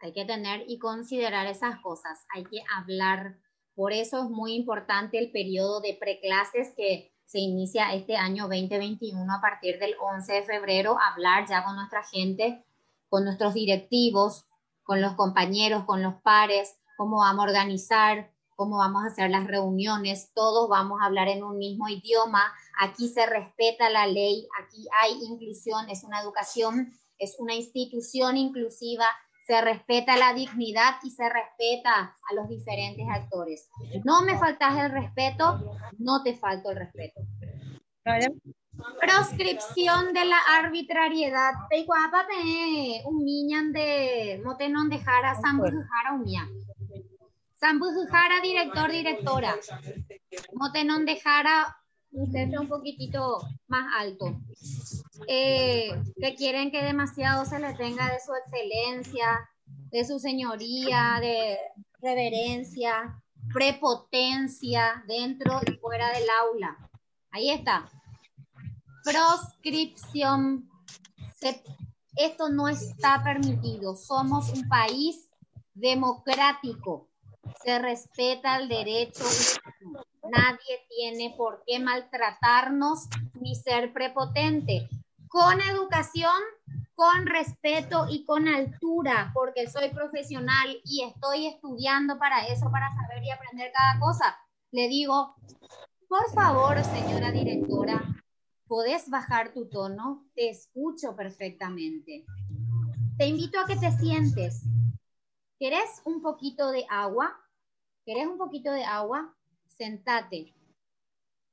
Hay 0.00 0.12
que 0.12 0.24
tener 0.24 0.64
y 0.66 0.80
considerar 0.80 1.46
esas 1.46 1.78
cosas, 1.82 2.26
hay 2.34 2.42
que 2.44 2.64
hablar. 2.76 3.38
Por 3.76 3.92
eso 3.92 4.24
es 4.24 4.30
muy 4.30 4.54
importante 4.54 5.18
el 5.18 5.30
periodo 5.30 5.80
de 5.80 5.94
preclases 5.94 6.74
que 6.76 7.12
se 7.26 7.38
inicia 7.38 7.94
este 7.94 8.16
año 8.16 8.48
2021 8.48 9.32
a 9.32 9.40
partir 9.40 9.78
del 9.78 9.94
11 10.00 10.32
de 10.32 10.42
febrero, 10.42 10.98
hablar 11.00 11.46
ya 11.48 11.62
con 11.62 11.76
nuestra 11.76 12.02
gente, 12.02 12.64
con 13.08 13.24
nuestros 13.24 13.54
directivos, 13.54 14.46
con 14.82 15.00
los 15.00 15.14
compañeros, 15.14 15.84
con 15.84 16.02
los 16.02 16.14
pares, 16.22 16.76
cómo 16.96 17.18
vamos 17.18 17.44
a 17.44 17.48
organizar, 17.48 18.32
cómo 18.60 18.76
vamos 18.76 19.04
a 19.04 19.06
hacer 19.06 19.30
las 19.30 19.46
reuniones, 19.46 20.32
todos 20.34 20.68
vamos 20.68 21.00
a 21.00 21.06
hablar 21.06 21.28
en 21.28 21.42
un 21.42 21.56
mismo 21.56 21.88
idioma, 21.88 22.52
aquí 22.78 23.08
se 23.08 23.24
respeta 23.24 23.88
la 23.88 24.06
ley, 24.06 24.46
aquí 24.62 24.86
hay 25.00 25.12
inclusión, 25.24 25.88
es 25.88 26.04
una 26.04 26.20
educación, 26.20 26.92
es 27.16 27.36
una 27.38 27.54
institución 27.54 28.36
inclusiva, 28.36 29.06
se 29.46 29.62
respeta 29.62 30.18
la 30.18 30.34
dignidad 30.34 30.96
y 31.02 31.10
se 31.10 31.26
respeta 31.30 32.14
a 32.30 32.34
los 32.34 32.50
diferentes 32.50 33.06
actores. 33.10 33.70
No 34.04 34.20
me 34.20 34.38
faltas 34.38 34.76
el 34.76 34.90
respeto, 34.90 35.58
no 35.96 36.22
te 36.22 36.36
falto 36.36 36.70
el 36.70 36.80
respeto. 36.80 37.22
Proscripción 39.00 40.12
de 40.12 40.24
la 40.26 40.38
arbitrariedad. 40.58 41.52
Te 41.70 41.82
guapa 41.84 42.26
un 43.06 43.24
miñan 43.24 43.72
de 43.72 44.42
motenon 44.44 44.90
de 44.90 44.98
jara, 44.98 45.34
jara 45.34 46.12
umia. 47.62 48.10
jara, 48.10 48.40
director, 48.42 48.90
directora. 48.90 49.56
Motenon 50.54 51.04
de 51.04 51.20
jara, 51.20 51.76
usted 52.12 52.48
un 52.58 52.68
poquitito 52.68 53.38
más 53.68 53.86
alto 53.98 54.40
eh, 55.26 55.90
que 56.20 56.34
quieren 56.34 56.70
que 56.70 56.82
demasiado 56.82 57.44
se 57.44 57.58
le 57.58 57.74
tenga 57.74 58.10
de 58.10 58.18
su 58.20 58.32
excelencia, 58.34 59.48
de 59.90 60.04
su 60.04 60.18
señoría, 60.18 61.18
de 61.20 61.58
reverencia, 62.00 63.22
prepotencia 63.52 65.04
dentro 65.06 65.60
y 65.66 65.72
fuera 65.78 66.10
del 66.12 66.28
aula. 66.40 66.76
Ahí 67.30 67.50
está. 67.50 67.88
Proscripción. 69.04 70.68
esto 72.16 72.48
no 72.48 72.68
está 72.68 73.22
permitido. 73.22 73.96
Somos 73.96 74.50
un 74.50 74.68
país 74.68 75.28
democrático. 75.74 77.09
Se 77.64 77.78
respeta 77.78 78.56
el 78.56 78.68
derecho 78.68 79.24
Nadie 80.30 80.86
tiene 80.88 81.34
por 81.36 81.62
qué 81.66 81.78
maltratarnos 81.80 83.08
ni 83.40 83.54
ser 83.56 83.92
prepotente 83.92 84.88
con 85.28 85.60
educación, 85.60 86.40
con 86.94 87.26
respeto 87.26 88.06
y 88.08 88.24
con 88.24 88.46
altura, 88.46 89.30
porque 89.32 89.68
soy 89.68 89.90
profesional 89.90 90.80
y 90.84 91.04
estoy 91.04 91.46
estudiando 91.46 92.18
para 92.18 92.46
eso, 92.46 92.70
para 92.70 92.90
saber 92.94 93.24
y 93.24 93.30
aprender 93.30 93.72
cada 93.72 93.98
cosa. 94.00 94.36
Le 94.72 94.88
digo, 94.88 95.36
por 96.08 96.32
favor, 96.32 96.82
señora 96.84 97.32
directora, 97.32 98.02
¿podés 98.66 99.08
bajar 99.08 99.52
tu 99.52 99.68
tono? 99.68 100.26
Te 100.34 100.50
escucho 100.50 101.16
perfectamente. 101.16 102.24
Te 103.16 103.26
invito 103.26 103.58
a 103.58 103.66
que 103.66 103.76
te 103.76 103.90
sientes. 103.92 104.62
¿Querés 105.60 106.00
un 106.06 106.22
poquito 106.22 106.70
de 106.70 106.86
agua? 106.88 107.38
¿Querés 108.06 108.26
un 108.26 108.38
poquito 108.38 108.72
de 108.72 108.82
agua? 108.82 109.36
Sentate. 109.66 110.54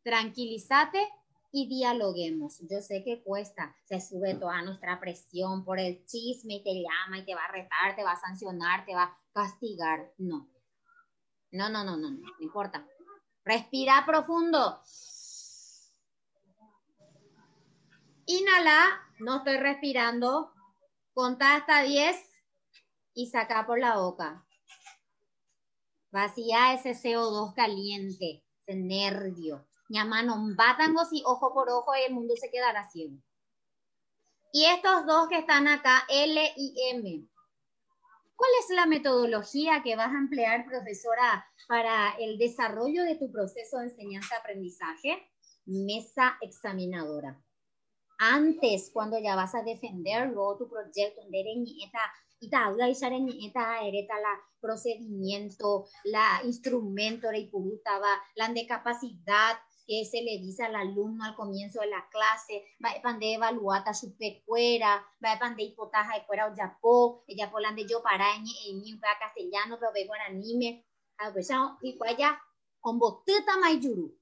Tranquilízate 0.02 1.06
y 1.52 1.68
dialoguemos. 1.68 2.60
Yo 2.70 2.80
sé 2.80 3.04
que 3.04 3.22
cuesta, 3.22 3.76
se 3.84 4.00
sube 4.00 4.36
toda 4.36 4.62
nuestra 4.62 4.98
presión 5.02 5.66
por 5.66 5.78
el 5.78 6.06
chisme 6.06 6.54
y 6.56 6.64
te 6.64 6.74
llama 6.76 7.18
y 7.18 7.26
te 7.26 7.36
va 7.36 7.44
a 7.44 7.52
retar, 7.52 7.98
te 7.98 8.04
va 8.06 8.14
a 8.14 8.22
sancionar, 8.22 8.86
te 8.86 8.96
va 8.96 9.04
a 9.04 9.18
castigar. 9.34 10.14
No. 10.18 10.48
No, 11.52 11.68
no, 11.68 11.84
no, 11.84 11.98
no, 11.98 12.10
no, 12.10 12.18
no 12.18 12.36
importa. 12.40 12.88
Respira 13.44 14.06
profundo. 14.06 14.82
Inhala, 18.26 19.02
no 19.20 19.40
estoy 19.40 19.58
respirando. 19.58 20.54
Conta 21.14 21.56
hasta 21.58 21.82
10 21.82 22.37
y 23.18 23.26
saca 23.26 23.66
por 23.66 23.80
la 23.80 23.98
boca. 23.98 24.46
Vacía 26.12 26.76
ese 26.76 26.92
CO2 26.92 27.56
caliente, 27.56 28.46
ese 28.64 28.78
nervio. 28.78 29.68
Ñamano, 29.90 30.36
batango 30.56 31.04
si 31.04 31.24
ojo 31.26 31.52
por 31.52 31.68
ojo 31.68 31.96
y 31.96 32.06
el 32.06 32.14
mundo 32.14 32.36
se 32.38 32.52
quedará 32.52 32.88
ciego. 32.88 33.18
Y 34.54 34.66
estos 34.66 35.08
dos 35.08 35.28
que 35.30 35.40
están 35.40 35.68
acá, 35.68 36.04
L 36.10 36.54
y 36.58 36.76
M. 36.92 37.28
¿Cuál 38.36 38.52
es 38.60 38.76
la 38.76 38.86
metodología 38.86 39.82
que 39.84 39.96
vas 39.96 40.14
a 40.14 40.20
emplear, 40.20 40.68
profesora, 40.68 41.44
para 41.68 42.12
el 42.20 42.38
desarrollo 42.38 43.04
de 43.04 43.16
tu 43.16 43.32
proceso 43.32 43.80
de 43.80 43.86
enseñanza-aprendizaje? 43.86 45.28
Mesa 45.66 46.38
examinadora. 46.42 47.42
Antes, 48.20 48.92
cuando 48.94 49.18
ya 49.20 49.36
vas 49.36 49.56
a 49.56 49.64
defenderlo, 49.64 50.56
tu 50.56 50.70
proyecto, 50.70 51.22
ita 52.40 52.66
aula 52.66 52.90
isaren 52.90 53.28
eta 53.30 53.82
ereta 53.82 54.20
la 54.20 54.34
procedimiento, 54.60 55.86
la 56.06 56.42
instrumento 56.44 57.30
de 57.30 57.50
va 57.52 58.14
la 58.36 58.48
de 58.50 58.66
capacidad 58.68 59.58
que 59.88 60.04
se 60.04 60.22
le 60.22 60.38
dice 60.40 60.64
al 60.64 60.76
alumno 60.76 61.24
al 61.24 61.36
comienzo 61.36 61.80
de 61.80 61.88
la 61.88 62.06
clase, 62.10 62.66
va 62.84 63.02
pande 63.02 63.34
evaluata 63.34 63.94
su 63.94 64.18
pecuera, 64.18 65.02
va 65.24 65.40
pande 65.40 65.64
hipotaja 65.64 66.16
de 66.16 66.26
cuera 66.26 66.48
o 66.52 66.54
yapo, 66.54 67.24
ella 67.26 67.50
polande 67.50 67.86
yo 67.88 68.04
para 68.04 68.36
en 68.36 68.44
mi 68.82 69.00
castellano, 69.00 69.78
pero 69.80 69.94
ve 69.94 70.06
guaranime, 70.06 70.86
a 71.20 71.32
pues 71.32 71.50
y 71.82 71.98
cuaya, 71.98 72.38
con 72.82 73.00
botita 73.00 73.58
mayuru, 73.58 74.14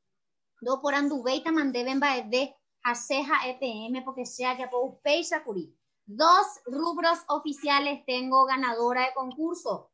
do 0.61 0.81
por 0.81 0.93
anduveita 0.93 1.51
mandeben 1.51 1.99
va 1.99 2.21
de 2.21 2.55
haceja 2.83 3.47
EPM 3.49 4.03
porque 4.03 4.25
sea 4.25 4.57
ya 4.57 4.69
po 4.69 4.99
peisa 5.01 5.43
curi. 5.43 5.75
Dos 6.05 6.45
rubros 6.65 7.19
oficiales 7.27 8.05
tengo 8.05 8.45
ganadora 8.45 9.07
de 9.07 9.13
concurso. 9.13 9.89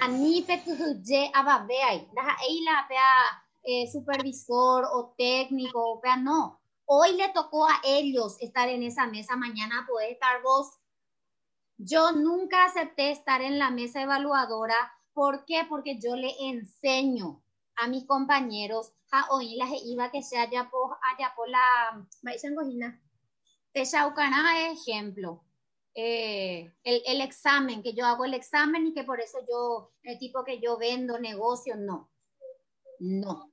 Anipe 0.00 0.62
kuje 0.64 1.30
ababeai. 1.32 2.08
Daja 2.12 2.36
eila 2.48 2.84
pea 2.88 3.44
eh, 3.62 3.90
supervisor 3.90 4.84
o 4.92 5.14
técnico, 5.16 6.00
pea 6.00 6.16
no. 6.16 6.60
Hoy 6.84 7.16
le 7.16 7.28
tocó 7.30 7.66
a 7.66 7.80
ellos 7.84 8.36
estar 8.40 8.68
en 8.68 8.82
esa 8.82 9.06
mesa, 9.06 9.36
mañana 9.36 9.86
puede 9.88 10.12
estar 10.12 10.42
vos. 10.42 10.78
Yo 11.78 12.12
nunca 12.12 12.64
acepté 12.64 13.10
estar 13.10 13.42
en 13.42 13.58
la 13.58 13.70
mesa 13.70 14.02
evaluadora. 14.02 14.76
¿Por 15.12 15.44
qué? 15.44 15.64
Porque 15.68 15.98
yo 15.98 16.16
le 16.16 16.34
enseño 16.40 17.42
a 17.76 17.88
mis 17.88 18.04
compañeros 18.04 18.92
a 19.10 19.32
oír 19.32 19.58
las 19.58 19.70
iba 19.84 20.10
que 20.10 20.22
se 20.22 20.38
haya 20.38 20.70
por, 20.70 20.96
allá 21.02 21.32
por 21.36 21.48
la, 21.48 22.06
Techaucaná 23.76 24.70
es 24.70 24.80
ejemplo. 24.80 25.44
Eh, 25.94 26.72
el, 26.82 27.02
el, 27.04 27.20
examen, 27.20 27.82
que 27.82 27.92
yo 27.92 28.06
hago 28.06 28.24
el 28.24 28.32
examen 28.32 28.86
y 28.86 28.94
que 28.94 29.04
por 29.04 29.20
eso 29.20 29.36
yo, 29.46 29.92
el 30.02 30.18
tipo 30.18 30.44
que 30.44 30.60
yo 30.60 30.78
vendo 30.78 31.18
negocio, 31.18 31.76
no. 31.76 32.10
No. 33.00 33.52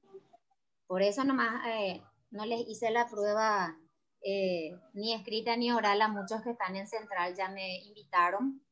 Por 0.87 1.01
eso 1.01 1.25
nomás 1.25 1.67
eh, 1.67 2.01
no 2.31 2.45
les 2.45 2.65
hice 2.69 2.89
la 2.89 3.09
prueba 3.09 3.77
eh, 4.21 4.71
ni 4.93 5.13
escrita 5.13 5.57
ni 5.57 5.73
oral 5.73 6.01
a 6.01 6.07
muchos 6.07 6.41
que 6.41 6.51
están 6.51 6.77
en 6.77 6.87
Central, 6.87 7.35
ya 7.35 7.49
me 7.49 7.79
invitaron. 7.79 8.63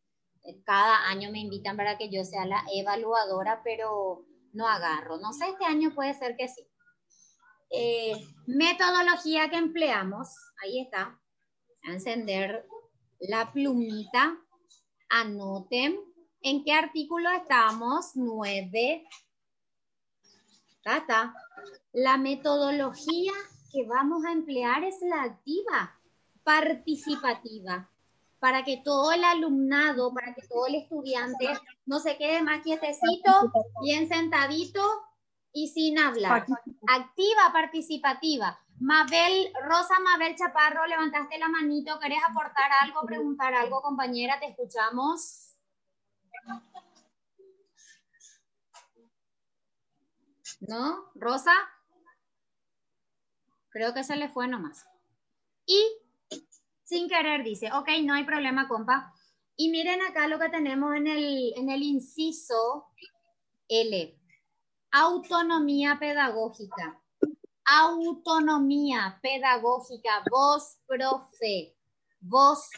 Cada 0.64 1.10
año 1.10 1.32
me 1.32 1.40
invitan 1.40 1.76
para 1.76 1.98
que 1.98 2.10
yo 2.10 2.24
sea 2.24 2.46
la 2.46 2.64
evaluadora, 2.74 3.60
pero 3.62 4.24
no 4.54 4.70
agarro. 4.70 5.18
No 5.18 5.34
sé, 5.34 5.50
este 5.50 5.66
año 5.66 5.94
puede 5.94 6.14
ser 6.14 6.38
que 6.38 6.48
sí. 6.48 6.66
metodología 8.48 9.50
que 9.50 9.58
empleamos, 9.58 10.30
ahí 10.64 10.80
está 10.80 11.21
encender 11.84 12.68
la 13.20 13.52
plumita, 13.52 14.38
anoten 15.10 16.00
en 16.42 16.64
qué 16.64 16.74
artículo 16.74 17.30
estamos, 17.30 18.12
9. 18.16 19.08
Tata, 20.84 21.34
la 21.94 22.18
metodología 22.18 23.32
que 23.72 23.86
vamos 23.86 24.26
a 24.26 24.32
emplear 24.32 24.84
es 24.84 24.96
la 25.02 25.24
activa, 25.24 26.00
participativa, 26.44 27.90
para 28.40 28.64
que 28.64 28.82
todo 28.84 29.12
el 29.12 29.24
alumnado, 29.24 30.14
para 30.14 30.34
que 30.34 30.42
todo 30.48 30.66
el 30.68 30.76
estudiante 30.76 31.48
no 31.86 32.00
se 32.00 32.18
quede 32.18 32.42
más 32.42 32.64
quietecito, 32.64 33.52
bien 33.84 34.08
sentadito 34.08 34.82
y 35.54 35.68
sin 35.68 36.00
hablar. 36.00 36.46
Activa, 36.88 37.52
participativa. 37.54 38.60
Mabel, 38.80 39.52
Rosa 39.64 40.00
Mabel 40.00 40.36
Chaparro, 40.36 40.86
levantaste 40.88 41.38
la 41.38 41.48
manito, 41.48 42.00
¿querés 42.00 42.20
aportar 42.28 42.72
algo, 42.82 43.06
preguntar 43.06 43.54
algo, 43.54 43.82
compañera? 43.82 44.40
Te 44.40 44.48
escuchamos. 44.48 45.56
¿No? 50.62 51.12
¿Rosa? 51.16 51.54
Creo 53.70 53.94
que 53.94 54.04
se 54.04 54.16
le 54.16 54.30
fue 54.30 54.48
nomás. 54.48 54.86
Y 55.66 55.82
sin 56.84 57.08
querer 57.08 57.44
dice, 57.44 57.72
ok, 57.74 57.90
no 58.04 58.14
hay 58.14 58.26
problema, 58.26 58.68
compa. 58.68 59.14
Y 59.56 59.70
miren 59.70 60.02
acá 60.02 60.28
lo 60.28 60.40
que 60.40 60.50
tenemos 60.50 60.96
en 60.96 61.08
el, 61.08 61.54
en 61.56 61.70
el 61.70 61.84
inciso 61.84 62.88
L. 63.68 64.20
Autonomía 64.92 65.98
pedagógica 66.00 67.01
autonomía 67.66 69.20
pedagógica, 69.22 70.24
vos, 70.30 70.78
profe, 70.88 71.78
vos, 72.20 72.70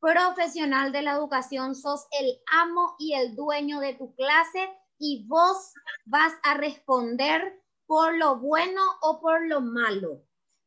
profesional 0.00 0.92
de 0.92 1.02
la 1.02 1.12
educación, 1.12 1.74
sos 1.74 2.06
el 2.18 2.40
amo 2.52 2.94
y 2.98 3.14
el 3.14 3.34
dueño 3.34 3.80
de 3.80 3.94
tu 3.94 4.14
clase 4.14 4.70
y 4.98 5.26
vos 5.26 5.72
vas 6.04 6.32
a 6.42 6.54
responder 6.54 7.62
por 7.86 8.16
lo 8.16 8.38
bueno 8.38 8.82
o 9.02 9.20
por 9.20 9.46
lo 9.46 9.60
malo, 9.60 10.22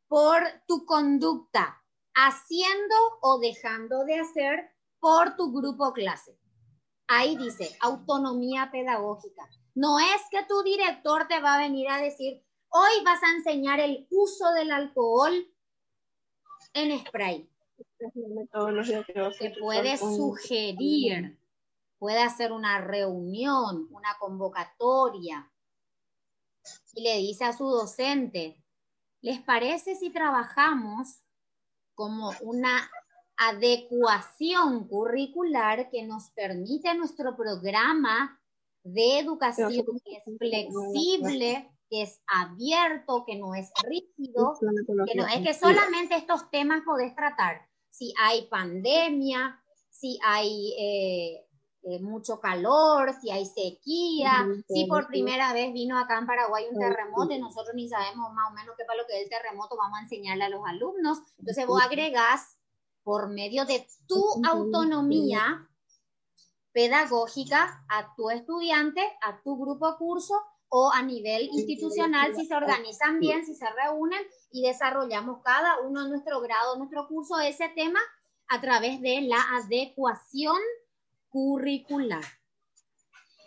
por 0.08 0.44
tu 0.68 0.86
conducta, 0.86 1.82
haciendo 2.14 2.96
o 3.22 3.40
dejando 3.40 4.04
de 4.06 4.20
hacer 4.20 4.72
por 5.00 5.36
tu 5.36 5.52
grupo 5.52 5.94
clase. 5.94 6.38
Ahí 7.08 7.36
dice 7.36 7.76
autonomía 7.82 8.70
pedagógica. 8.72 9.48
No 9.76 10.00
es 10.00 10.22
que 10.30 10.44
tu 10.46 10.64
director 10.64 11.28
te 11.28 11.40
va 11.40 11.56
a 11.56 11.60
venir 11.60 11.90
a 11.90 11.98
decir, 11.98 12.44
Hoy 12.74 13.04
vas 13.04 13.22
a 13.22 13.32
enseñar 13.36 13.82
el 13.82 14.08
uso 14.10 14.50
del 14.54 14.72
alcohol 14.72 15.46
en 16.74 17.06
spray. 17.06 17.50
Se 19.38 19.52
puede 19.60 19.98
sugerir, 19.98 21.38
puede 22.00 22.20
hacer 22.20 22.54
una 22.54 22.80
reunión, 22.80 23.90
una 23.92 24.18
convocatoria. 24.18 25.52
Y 26.94 27.04
le 27.04 27.18
dice 27.18 27.44
a 27.44 27.52
su 27.52 27.66
docente, 27.66 28.64
¿les 29.20 29.42
parece 29.42 29.96
si 29.96 30.10
trabajamos 30.10 31.24
como 31.94 32.32
una 32.40 32.90
adecuación 33.36 34.88
curricular 34.88 35.90
que 35.90 36.04
nos 36.04 36.32
permite 36.32 36.94
nuestro 36.94 37.36
programa 37.36 38.42
de 38.84 39.20
educación 39.20 39.72
que 40.06 40.16
es 40.16 40.38
flexible 40.38 41.70
que 41.92 42.04
es 42.04 42.22
abierto, 42.26 43.26
que 43.28 43.36
no 43.36 43.54
es 43.54 43.70
rígido, 43.84 44.58
que 45.06 45.14
no 45.14 45.28
es 45.28 45.42
que 45.46 45.54
solamente 45.54 46.16
estos 46.16 46.50
temas 46.50 46.84
podés 46.86 47.14
tratar. 47.14 47.68
Si 47.90 48.14
hay 48.18 48.48
pandemia, 48.48 49.62
si 49.90 50.18
hay 50.24 50.74
eh, 50.80 51.46
eh, 51.84 52.00
mucho 52.00 52.40
calor, 52.40 53.14
si 53.22 53.30
hay 53.30 53.46
sequía, 53.46 54.48
si 54.70 54.86
por 54.86 55.08
primera 55.08 55.52
vez 55.52 55.74
vino 55.74 56.00
acá 56.00 56.18
en 56.18 56.28
Paraguay 56.28 56.66
un 56.72 56.80
terremoto 56.80 57.34
y 57.34 57.40
nosotros 57.40 57.76
ni 57.76 57.90
sabemos 57.90 58.32
más 58.34 58.52
o 58.52 58.54
menos 58.54 58.74
qué 58.78 58.86
para 58.86 59.02
lo 59.02 59.06
que 59.06 59.18
es 59.18 59.24
el 59.24 59.30
terremoto, 59.30 59.76
vamos 59.76 60.00
a 60.00 60.04
enseñarle 60.04 60.46
a 60.46 60.50
los 60.50 60.66
alumnos. 60.66 61.18
Entonces 61.40 61.68
vos 61.68 61.84
agregás 61.84 62.58
por 63.04 63.28
medio 63.28 63.66
de 63.66 63.86
tu 64.08 64.24
autonomía 64.48 65.68
pedagógica 66.72 67.84
a 67.90 68.16
tu 68.16 68.30
estudiante, 68.30 69.02
a 69.22 69.42
tu 69.42 69.58
grupo 69.58 69.98
curso, 69.98 70.36
o 70.74 70.90
a 70.90 71.02
nivel 71.02 71.50
institucional, 71.52 72.34
si 72.34 72.46
se 72.46 72.56
organizan 72.56 73.20
bien, 73.20 73.46
si 73.46 73.54
se 73.54 73.66
reúnen 73.72 74.22
y 74.54 74.62
desarrollamos 74.62 75.42
cada 75.44 75.82
uno 75.82 76.08
nuestro 76.08 76.40
grado, 76.40 76.78
nuestro 76.78 77.10
curso, 77.10 77.38
ese 77.42 77.68
tema 77.70 78.00
a 78.48 78.62
través 78.62 79.02
de 79.02 79.20
la 79.22 79.42
adecuación 79.58 80.58
curricular. 81.28 82.24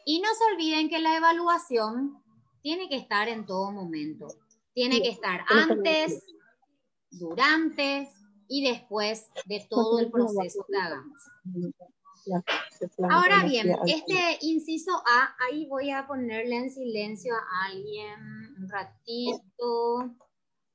Y 0.05 0.21
no 0.21 0.29
se 0.35 0.45
olviden 0.53 0.91
que 0.91 0.99
la 0.99 1.17
evaluación 1.17 2.23
tiene 2.61 2.91
que 2.91 2.97
estar 2.97 3.27
en 3.29 3.47
todo 3.47 3.73
momento. 3.73 4.29
Tiene 4.75 5.01
que 5.01 5.09
estar 5.09 5.47
antes, 5.49 6.27
durante 7.11 8.07
y 8.49 8.69
después 8.69 9.29
de 9.47 9.67
todo 9.71 9.99
el 9.99 10.11
proceso 10.11 10.67
que 10.71 10.77
hagamos. 10.77 11.19
Ahora 13.11 13.45
bien, 13.45 13.77
este 13.87 14.39
inciso 14.43 14.93
A, 15.07 15.37
ahí 15.47 15.67
voy 15.67 15.91
a 15.91 16.07
ponerle 16.07 16.57
en 16.57 16.71
silencio 16.71 17.35
a 17.35 17.67
alguien 17.67 18.55
un 18.59 18.69
ratito. 18.69 20.15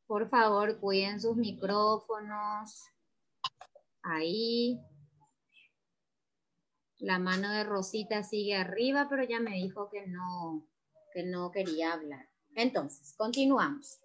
Por 0.07 0.29
favor, 0.29 0.79
cuiden 0.79 1.19
sus 1.19 1.35
micrófonos. 1.35 2.83
Ahí. 4.01 4.79
La 6.97 7.19
mano 7.19 7.49
de 7.51 7.63
Rosita 7.63 8.23
sigue 8.23 8.55
arriba, 8.55 9.07
pero 9.09 9.23
ya 9.23 9.39
me 9.39 9.51
dijo 9.51 9.89
que 9.89 10.05
no, 10.07 10.67
que 11.13 11.23
no 11.23 11.51
quería 11.51 11.93
hablar. 11.93 12.27
Entonces, 12.55 13.13
continuamos. 13.17 13.99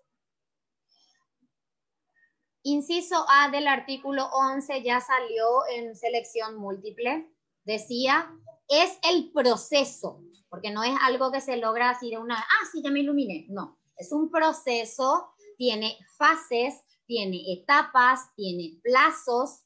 Inciso 2.63 3.27
A 3.29 3.51
del 3.51 3.67
artículo 3.67 4.27
11 4.33 4.83
ya 4.83 5.01
salió 5.01 5.67
en 5.71 5.97
selección 5.97 6.57
múltiple. 6.57 7.34
Decía, 7.65 8.31
es 8.69 8.99
el 9.11 9.33
proceso, 9.33 10.23
porque 10.49 10.71
no 10.71 10.83
es 10.83 10.95
algo 11.03 11.33
que 11.33 11.41
se 11.41 11.57
logra 11.57 11.91
así 11.91 12.11
de 12.11 12.19
una, 12.19 12.39
ah, 12.39 12.67
sí, 12.71 12.83
ya 12.83 12.91
me 12.91 13.01
iluminé. 13.01 13.47
No, 13.49 13.79
es 13.97 14.13
un 14.13 14.31
proceso, 14.31 15.35
tiene 15.57 15.99
fases, 16.17 16.83
tiene 17.07 17.43
etapas, 17.53 18.35
tiene 18.37 18.81
plazos, 18.83 19.65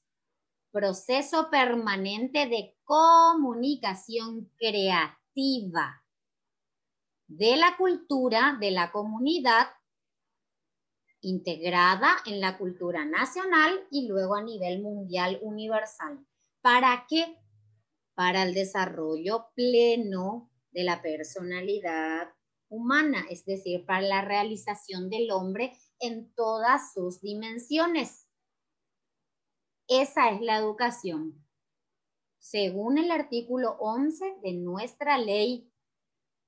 proceso 0.71 1.51
permanente 1.51 2.47
de 2.47 2.77
comunicación 2.85 4.51
creativa 4.59 6.03
de 7.27 7.57
la 7.57 7.77
cultura 7.77 8.57
de 8.61 8.71
la 8.71 8.91
comunidad 8.91 9.69
integrada 11.21 12.17
en 12.27 12.41
la 12.41 12.57
cultura 12.57 13.05
nacional 13.05 13.87
y 13.91 14.09
luego 14.09 14.35
a 14.35 14.43
nivel 14.43 14.83
mundial 14.83 15.39
universal. 15.43 16.25
¿Para 16.63 17.07
qué? 17.09 17.37
Para 18.19 18.43
el 18.43 18.53
desarrollo 18.53 19.53
pleno 19.55 20.51
de 20.73 20.83
la 20.83 21.03
personalidad 21.03 22.35
humana, 22.69 23.25
es 23.31 23.45
decir, 23.45 23.87
para 23.87 24.01
la 24.01 24.23
realización 24.23 25.09
del 25.09 25.31
hombre 25.31 25.73
en 26.01 26.35
todas 26.35 26.93
sus 26.93 27.21
dimensiones. 27.21 28.27
Esa 29.87 30.31
es 30.31 30.41
la 30.41 30.57
educación. 30.57 31.47
Según 32.41 32.99
el 32.99 33.13
artículo 33.13 33.77
11 33.79 34.39
de 34.43 34.53
nuestra 34.55 35.17
ley, 35.17 35.73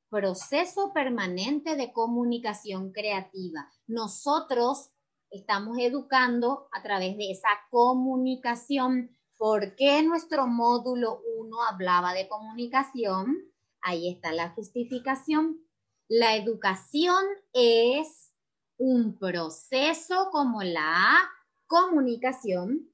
proceso 0.09 0.92
permanente 0.92 1.76
de 1.76 1.92
comunicación 1.92 2.90
creativa. 2.90 3.70
Nosotros 3.87 4.90
estamos 5.30 5.78
educando 5.78 6.66
a 6.72 6.83
través 6.83 7.16
de 7.16 7.30
esa 7.30 7.48
comunicación. 7.70 9.16
¿Por 9.40 9.74
qué 9.74 10.03
nuestro 10.03 10.46
módulo 10.46 11.22
1 11.38 11.62
hablaba 11.62 12.12
de 12.12 12.29
comunicación? 12.29 13.38
Ahí 13.81 14.12
está 14.12 14.33
la 14.33 14.50
justificación. 14.50 15.66
La 16.09 16.37
educación 16.37 17.24
es 17.55 18.35
un 18.76 19.18
proceso 19.18 20.29
como 20.31 20.62
la 20.62 21.16
comunicación 21.66 22.92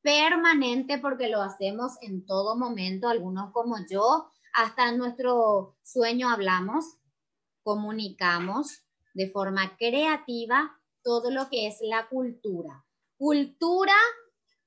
permanente 0.00 0.96
porque 0.96 1.28
lo 1.28 1.42
hacemos 1.42 1.92
en 2.00 2.24
todo 2.24 2.56
momento, 2.56 3.10
algunos 3.10 3.52
como 3.52 3.76
yo, 3.86 4.30
hasta 4.54 4.88
en 4.88 4.96
nuestro 4.96 5.76
sueño 5.82 6.30
hablamos, 6.30 6.86
comunicamos 7.62 8.86
de 9.12 9.28
forma 9.28 9.76
creativa 9.76 10.80
todo 11.02 11.30
lo 11.30 11.50
que 11.50 11.66
es 11.66 11.80
la 11.82 12.08
cultura. 12.08 12.86
Cultura 13.18 13.92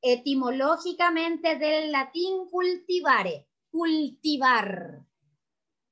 etimológicamente 0.04 1.58
del 1.58 1.94
latín 1.94 2.50
cultivare, 2.52 3.48
cultivar. 3.72 5.06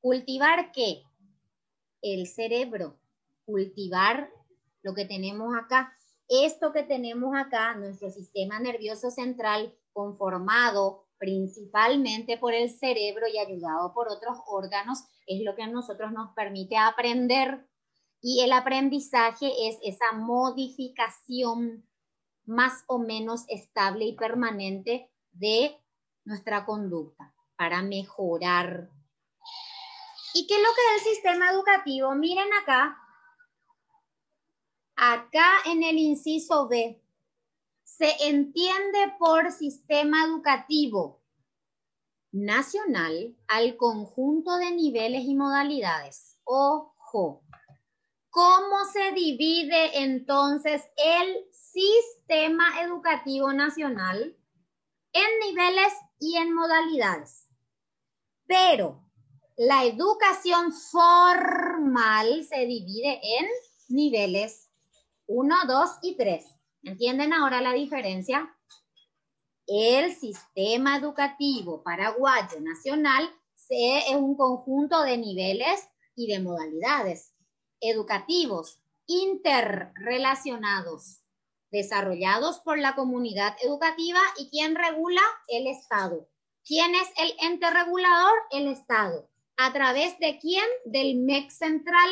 ¿Cultivar 0.01 0.71
qué? 0.73 1.03
El 2.01 2.27
cerebro. 2.27 2.99
Cultivar 3.45 4.29
lo 4.83 4.93
que 4.93 5.05
tenemos 5.05 5.55
acá. 5.55 5.95
Esto 6.27 6.73
que 6.73 6.83
tenemos 6.83 7.33
acá, 7.35 7.73
nuestro 7.75 8.09
sistema 8.09 8.59
nervioso 8.59 9.11
central 9.11 9.73
conformado 9.93 11.07
principalmente 11.17 12.37
por 12.37 12.53
el 12.53 12.69
cerebro 12.69 13.27
y 13.27 13.37
ayudado 13.37 13.93
por 13.93 14.09
otros 14.09 14.37
órganos, 14.47 15.03
es 15.25 15.41
lo 15.43 15.55
que 15.55 15.63
a 15.63 15.67
nosotros 15.67 16.11
nos 16.11 16.33
permite 16.33 16.75
aprender. 16.77 17.65
Y 18.21 18.41
el 18.41 18.51
aprendizaje 18.51 19.69
es 19.69 19.77
esa 19.83 20.11
modificación 20.13 21.85
más 22.45 22.83
o 22.87 22.99
menos 22.99 23.45
estable 23.47 24.05
y 24.05 24.15
permanente 24.15 25.09
de 25.31 25.79
nuestra 26.25 26.65
conducta 26.65 27.33
para 27.55 27.81
mejorar. 27.81 28.89
¿Y 30.33 30.47
qué 30.47 30.55
es 30.55 30.61
lo 30.61 30.69
que 30.69 30.95
es 30.95 31.01
el 31.01 31.13
sistema 31.13 31.51
educativo? 31.51 32.15
Miren 32.15 32.51
acá, 32.61 33.01
Acá 35.03 35.49
en 35.65 35.81
el 35.81 35.97
inciso 35.97 36.67
B, 36.67 37.01
se 37.83 38.27
entiende 38.27 39.15
por 39.17 39.51
sistema 39.51 40.23
educativo 40.25 41.23
nacional 42.31 43.35
al 43.47 43.77
conjunto 43.77 44.57
de 44.57 44.69
niveles 44.69 45.23
y 45.23 45.33
modalidades. 45.33 46.39
Ojo, 46.43 47.41
¿cómo 48.31 48.85
se 48.91 49.11
divide 49.11 49.99
entonces 49.99 50.81
el 50.97 51.45
sistema 51.51 52.81
educativo 52.81 53.51
nacional 53.51 54.37
en 55.11 55.39
niveles 55.47 55.93
y 56.19 56.37
en 56.37 56.53
modalidades? 56.53 57.49
Pero 58.47 59.03
la 59.57 59.83
educación 59.83 60.71
formal 60.71 62.45
se 62.45 62.65
divide 62.65 63.19
en 63.21 63.47
niveles 63.89 64.69
1, 65.27 65.55
2 65.67 65.89
y 66.01 66.15
3. 66.15 66.45
¿Entienden 66.83 67.33
ahora 67.33 67.61
la 67.61 67.73
diferencia? 67.73 68.55
El 69.67 70.15
sistema 70.15 70.97
educativo 70.97 71.83
paraguayo 71.83 72.61
nacional 72.61 73.29
es 73.69 74.15
un 74.15 74.35
conjunto 74.35 75.01
de 75.03 75.17
niveles 75.17 75.87
y 76.15 76.27
de 76.27 76.39
modalidades 76.39 77.30
educativos 77.81 78.79
interrelacionados, 79.07 81.23
desarrollados 81.71 82.59
por 82.59 82.79
la 82.79 82.95
comunidad 82.95 83.55
educativa 83.61 84.21
y 84.37 84.49
quien 84.49 84.75
regula 84.75 85.21
el 85.47 85.67
Estado. 85.67 86.29
¿Quién 86.63 86.95
es 86.95 87.09
el 87.17 87.33
ente 87.39 87.69
regulador? 87.69 88.33
El 88.51 88.67
Estado. 88.67 89.29
¿A 89.57 89.73
través 89.73 90.17
de 90.19 90.39
quién? 90.39 90.65
Del 90.85 91.17
MEC 91.17 91.49
central 91.49 92.09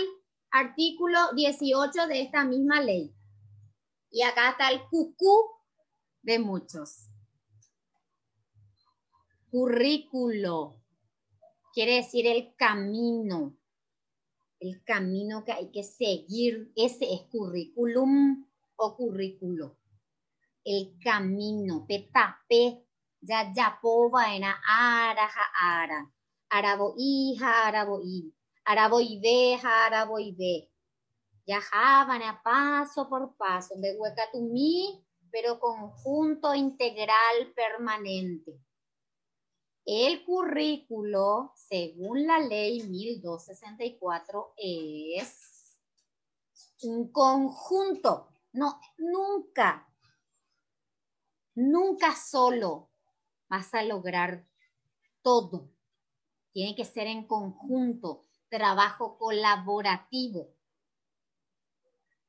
artículo 0.51 1.19
18 1.35 2.07
de 2.07 2.21
esta 2.21 2.45
misma 2.45 2.81
ley. 2.81 3.13
Y 4.11 4.23
acá 4.23 4.49
está 4.49 4.71
el 4.71 4.81
cucú 4.89 5.45
de 6.21 6.39
muchos. 6.39 7.05
Currículo 9.51 10.79
quiere 11.73 11.95
decir 11.95 12.27
el 12.27 12.55
camino, 12.55 13.57
el 14.59 14.83
camino 14.83 15.43
que 15.43 15.51
hay 15.51 15.71
que 15.71 15.83
seguir. 15.83 16.71
Ese 16.75 17.13
es 17.13 17.21
currículum 17.31 18.45
o 18.75 18.95
currículo. 18.95 19.77
El 20.63 20.97
camino, 21.03 21.85
petape, 21.87 22.85
ya 23.21 23.51
ya 23.53 23.79
en 24.33 24.43
ara 24.43 25.29
ara. 25.61 26.11
Arabo 26.49 26.95
hija, 26.97 27.67
arabo 27.67 28.01
i 28.03 28.33
Arabo 28.65 28.99
y 29.01 29.19
ve, 29.19 29.59
arabo 29.63 30.19
y 30.19 30.31
ve. 30.35 30.71
Viajaban 31.45 32.21
a 32.21 32.41
paso 32.43 33.09
por 33.09 33.35
paso, 33.35 33.73
de 33.77 33.97
Huecatumí, 33.97 35.03
pero 35.31 35.59
conjunto 35.59 36.53
integral 36.53 37.51
permanente. 37.55 38.59
El 39.91 40.23
currículo, 40.23 41.51
según 41.55 42.27
la 42.27 42.37
ley 42.37 42.83
1264, 42.83 44.53
es 44.55 45.79
un 46.83 47.11
conjunto. 47.11 48.27
No, 48.53 48.79
nunca, 48.99 49.91
nunca 51.55 52.15
solo 52.15 52.91
vas 53.47 53.73
a 53.73 53.81
lograr 53.81 54.47
todo. 55.23 55.71
Tiene 56.51 56.75
que 56.75 56.85
ser 56.85 57.07
en 57.07 57.25
conjunto 57.25 58.27
trabajo 58.47 59.17
colaborativo. 59.17 60.53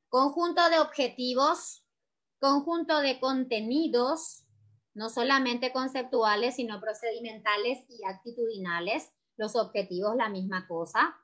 Conjunto 0.08 0.66
de 0.70 0.78
objetivos, 0.78 1.84
conjunto 2.38 3.00
de 3.00 3.20
contenidos, 3.20 4.46
no 4.94 5.08
solamente 5.08 5.72
conceptuales, 5.72 6.56
sino 6.56 6.80
procedimentales 6.80 7.78
y 7.88 8.04
actitudinales. 8.04 9.12
Los 9.36 9.56
objetivos, 9.56 10.16
la 10.16 10.28
misma 10.28 10.66
cosa. 10.68 11.16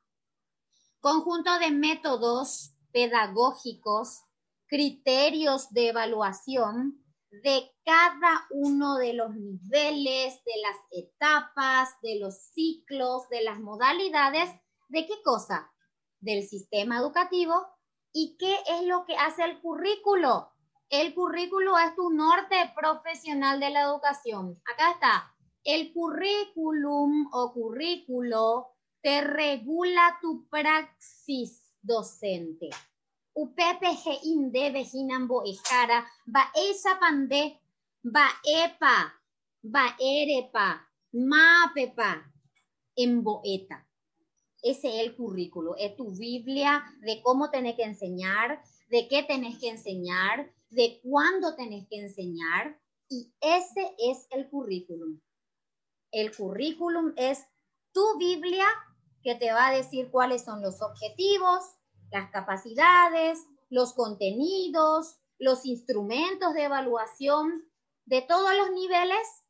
Conjunto 1.00 1.58
de 1.58 1.70
métodos 1.70 2.72
pedagógicos, 2.92 4.22
criterios 4.66 5.70
de 5.72 5.88
evaluación 5.88 7.04
de 7.30 7.70
cada 7.84 8.46
uno 8.50 8.96
de 8.96 9.12
los 9.12 9.34
niveles, 9.34 10.42
de 10.44 10.52
las 10.62 10.76
etapas, 10.90 11.90
de 12.02 12.18
los 12.18 12.34
ciclos, 12.54 13.28
de 13.28 13.42
las 13.42 13.60
modalidades 13.60 14.48
¿De 14.88 15.06
qué 15.06 15.20
cosa? 15.22 15.72
Del 16.20 16.46
sistema 16.46 16.98
educativo. 16.98 17.66
¿Y 18.12 18.36
qué 18.38 18.56
es 18.68 18.86
lo 18.86 19.04
que 19.04 19.16
hace 19.16 19.44
el 19.44 19.60
currículo? 19.60 20.52
El 20.88 21.14
currículo 21.14 21.76
es 21.78 21.96
tu 21.96 22.10
norte 22.10 22.72
profesional 22.74 23.58
de 23.58 23.70
la 23.70 23.82
educación. 23.82 24.60
Acá 24.72 24.92
está. 24.92 25.34
El 25.64 25.92
currículum 25.92 27.28
o 27.32 27.52
currículo 27.52 28.68
te 29.02 29.20
regula 29.20 30.18
tu 30.20 30.48
praxis 30.48 31.74
docente. 31.82 32.70
UPPG 33.34 34.24
inde 34.24 34.70
vejinambo 34.70 35.42
ejara, 35.44 36.06
va 36.34 36.50
esa 36.54 36.98
pande, 36.98 37.60
va 38.04 38.28
epa, 38.44 39.12
va 39.62 39.96
erepa, 39.98 40.88
mapepa, 41.12 42.32
en 42.94 43.22
boeta. 43.22 43.86
Ese 44.62 44.88
es 44.88 45.06
el 45.06 45.14
currículo, 45.14 45.76
es 45.76 45.96
tu 45.96 46.16
Biblia 46.16 46.82
de 47.00 47.20
cómo 47.22 47.50
tenés 47.50 47.76
que 47.76 47.82
enseñar, 47.82 48.62
de 48.88 49.06
qué 49.08 49.22
tenés 49.22 49.58
que 49.58 49.68
enseñar, 49.68 50.50
de 50.70 51.00
cuándo 51.02 51.54
tenés 51.54 51.86
que 51.88 52.00
enseñar, 52.00 52.80
y 53.08 53.32
ese 53.40 53.94
es 53.98 54.26
el 54.30 54.48
currículum. 54.48 55.20
El 56.10 56.34
currículum 56.34 57.12
es 57.16 57.46
tu 57.92 58.18
Biblia 58.18 58.66
que 59.22 59.34
te 59.34 59.52
va 59.52 59.68
a 59.68 59.72
decir 59.72 60.10
cuáles 60.10 60.44
son 60.44 60.62
los 60.62 60.82
objetivos, 60.82 61.62
las 62.10 62.30
capacidades, 62.30 63.46
los 63.70 63.92
contenidos, 63.94 65.16
los 65.38 65.66
instrumentos 65.66 66.54
de 66.54 66.64
evaluación 66.64 67.68
de 68.04 68.22
todos 68.22 68.56
los 68.56 68.70
niveles, 68.70 69.44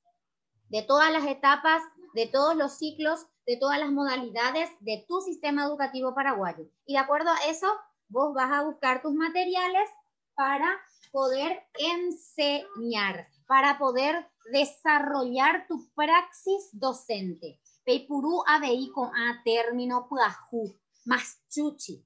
de 0.69 0.83
todas 0.83 1.13
las 1.13 1.27
etapas, 1.27 1.83
de 2.15 2.27
todos 2.27 2.57
los 2.57 2.73
ciclos, 2.73 3.27
de 3.47 3.57
todas 3.59 3.79
las 3.79 3.93
modalidades 3.93 4.71
de 4.81 5.05
tu 5.07 5.21
sistema 5.21 5.65
educativo 5.65 6.15
paraguayo. 6.15 6.65
Y 6.87 6.95
de 6.95 6.99
acuerdo 6.99 7.31
a 7.31 7.49
eso, 7.49 7.69
vos 8.09 8.35
vas 8.35 8.51
a 8.51 8.63
buscar 8.63 9.03
tus 9.03 9.13
materiales 9.13 9.89
para 10.35 10.81
poder 11.11 11.63
enseñar, 11.79 13.29
para 13.47 13.79
poder 13.79 14.27
desarrollar 14.53 15.67
tu 15.67 15.89
praxis 15.95 16.69
docente. 16.73 17.61
Peipurú 17.85 18.43
abei 18.47 18.91
con 18.91 19.09
a 19.15 19.43
término 19.45 20.09
puaju, 20.09 20.75
más 21.05 21.41
chuchi. 21.49 22.05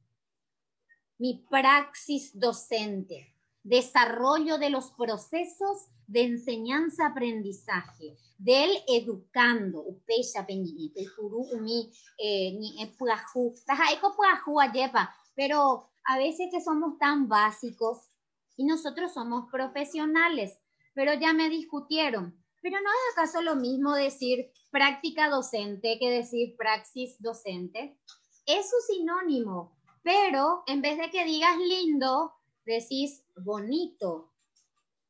Mi 1.19 1.45
praxis 1.49 2.39
docente, 2.39 3.35
desarrollo 3.63 4.59
de 4.59 4.71
los 4.71 4.91
procesos 4.93 5.89
de 6.07 6.25
enseñanza-aprendizaje, 6.25 8.17
del 8.37 8.71
educando, 8.89 9.81
upecha 9.81 10.45
peñi, 10.47 10.91
peipurú 10.95 11.47
umi, 11.53 11.91
eh, 12.19 12.53
ni 12.59 12.87
puaju, 12.99 13.55
tajaiko 13.65 14.17
puaju 14.17 14.61
ayepa, 14.61 15.15
pero 15.35 15.91
a 16.05 16.19
veces 16.19 16.49
que 16.51 16.61
somos 16.61 16.99
tan 16.99 17.29
básicos 17.29 18.10
y 18.57 18.65
nosotros 18.65 19.13
somos 19.15 19.51
profesionales, 19.51 20.59
pero 20.95 21.15
ya 21.15 21.33
me 21.33 21.49
discutieron. 21.49 22.37
Pero 22.63 22.77
no 22.81 22.91
es 22.91 23.17
acaso 23.17 23.43
lo 23.43 23.57
mismo 23.57 23.95
decir 23.95 24.51
práctica 24.71 25.29
docente 25.29 25.99
que 25.99 26.11
decir 26.11 26.57
praxis 26.57 27.21
docente. 27.21 27.99
Es 28.47 28.71
un 28.75 28.97
sinónimo, 28.97 29.77
pero 30.03 30.63
en 30.67 30.83
vez 30.83 30.99
de 30.99 31.11
que 31.11 31.25
digas 31.25 31.57
lindo, 31.59 32.35
decís 32.65 33.25
bonito. 33.37 34.33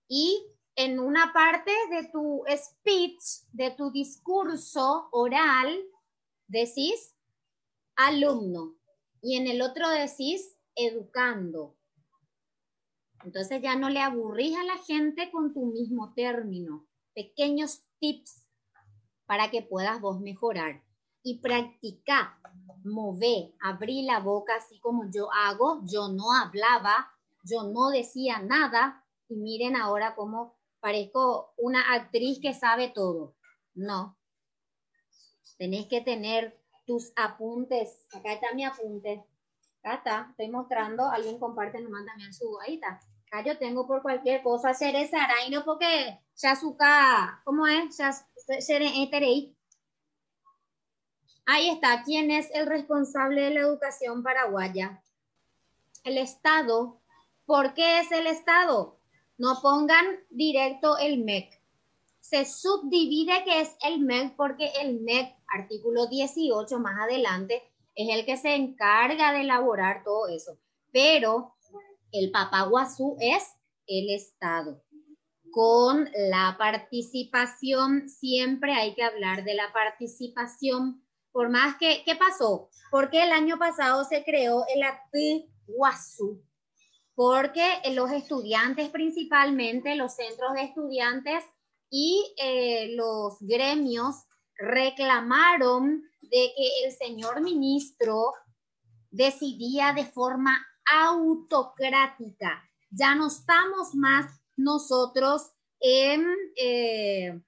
Y 0.09 0.47
en 0.77 0.99
una 0.99 1.33
parte 1.33 1.73
de 1.91 2.09
tu 2.09 2.45
speech, 2.57 3.47
de 3.53 3.71
tu 3.73 3.91
discurso 3.91 5.09
oral, 5.13 5.81
decís 6.47 7.15
alumno. 7.97 8.77
Y 9.23 9.37
en 9.37 9.47
el 9.47 9.61
otro 9.61 9.89
decís 9.89 10.57
educando. 10.75 11.77
Entonces 13.25 13.61
ya 13.63 13.77
no 13.77 13.91
le 13.91 14.01
aburrís 14.01 14.57
a 14.57 14.65
la 14.65 14.79
gente 14.79 15.31
con 15.31 15.53
tu 15.53 15.67
mismo 15.67 16.13
término. 16.15 16.87
Pequeños 17.15 17.83
tips 17.99 18.47
para 19.27 19.51
que 19.51 19.63
puedas 19.63 20.01
vos 20.01 20.21
mejorar. 20.21 20.83
Y 21.23 21.41
practica, 21.41 22.41
move, 22.83 23.55
abrí 23.61 24.03
la 24.03 24.21
boca 24.21 24.57
así 24.57 24.81
como 24.81 25.11
yo 25.11 25.29
hago. 25.33 25.83
Yo 25.85 26.09
no 26.09 26.33
hablaba, 26.33 27.11
yo 27.45 27.65
no 27.65 27.91
decía 27.91 28.41
nada. 28.41 29.05
Y 29.29 29.37
miren 29.37 29.77
ahora 29.77 30.15
cómo 30.15 30.59
parezco 30.81 31.53
una 31.59 31.93
actriz 31.93 32.41
que 32.41 32.55
sabe 32.55 32.89
todo. 32.89 33.37
No. 33.75 34.19
Tenés 35.59 35.87
que 35.87 36.01
tener 36.01 36.59
tus 36.87 37.13
apuntes. 37.17 38.07
Acá 38.15 38.33
está 38.33 38.55
mi 38.55 38.65
apunte. 38.65 39.25
Acá 39.83 39.95
está, 39.95 40.27
estoy 40.31 40.51
mostrando, 40.51 41.11
alguien 41.11 41.39
comparte 41.39 41.81
nomás 41.81 42.05
también 42.05 42.35
su, 42.35 42.59
ahí. 42.61 42.79
Acá 42.83 43.45
yo 43.45 43.57
tengo 43.57 43.87
por 43.87 44.03
cualquier 44.03 44.43
cosa 44.43 44.75
ser 44.75 44.95
ese 44.95 45.17
araino 45.17 45.65
porque 45.65 46.21
ya 46.37 46.55
suca, 46.55 47.41
¿cómo 47.45 47.67
es? 47.67 47.99
Ahí 51.47 51.71
está, 51.71 52.03
¿quién 52.05 52.31
es 52.31 52.51
el 52.53 52.67
responsable 52.67 53.41
de 53.41 53.55
la 53.55 53.61
educación 53.61 54.23
paraguaya? 54.23 55.03
El 56.05 56.19
Estado. 56.19 57.01
¿Por 57.47 57.73
qué 57.75 58.01
es 58.01 58.13
el 58.13 58.27
Estado? 58.27 59.01
No 59.39 59.61
pongan 59.63 60.07
directo 60.29 60.99
el 60.99 61.25
MEC. 61.25 61.59
Se 62.21 62.45
subdivide 62.45 63.45
que 63.45 63.63
es 63.63 63.77
el 63.83 64.01
MEC 64.01 64.37
porque 64.37 64.71
el 64.81 65.01
MEC, 65.01 65.35
artículo 65.49 66.07
18 66.07 66.79
más 66.79 67.01
adelante, 67.01 67.70
es 68.03 68.17
el 68.17 68.27
que 68.27 68.37
se 68.37 68.55
encarga 68.55 69.33
de 69.33 69.43
elaborar 69.43 70.03
todo 70.05 70.29
eso. 70.29 70.59
Pero 70.93 71.55
el 72.13 72.31
papaguazú 72.31 73.17
es 73.21 73.45
el 73.87 74.11
Estado. 74.11 74.83
Con 75.53 76.09
la 76.15 76.57
participación, 76.59 78.09
siempre 78.09 78.73
hay 78.73 78.95
que 78.95 79.03
hablar 79.03 79.45
de 79.45 79.55
la 79.55 79.73
participación. 79.73 81.05
Por 81.33 81.49
más 81.49 81.77
que, 81.77 82.03
¿qué 82.05 82.15
pasó? 82.15 82.71
Porque 82.91 83.23
el 83.23 83.33
año 83.33 83.59
pasado 83.59 84.05
se 84.05 84.25
creó 84.25 84.65
el 84.73 84.83
Guazú, 85.67 86.43
porque 87.15 87.65
los 87.93 88.11
estudiantes 88.11 88.89
principalmente, 88.89 89.95
los 89.95 90.15
centros 90.15 90.55
de 90.55 90.63
estudiantes 90.63 91.45
y 91.91 92.35
eh, 92.43 92.95
los 92.97 93.37
gremios 93.41 94.25
reclamaron 94.61 96.03
de 96.23 96.53
que 96.57 96.85
el 96.85 96.93
señor 96.93 97.41
ministro 97.41 98.35
decidía 99.11 99.93
de 99.93 100.05
forma 100.05 100.65
autocrática. 100.93 102.63
Ya 102.91 103.15
no 103.15 103.29
estamos 103.29 103.95
más 103.95 104.41
nosotros 104.57 105.51
en, 105.81 106.27
eh, 106.57 107.41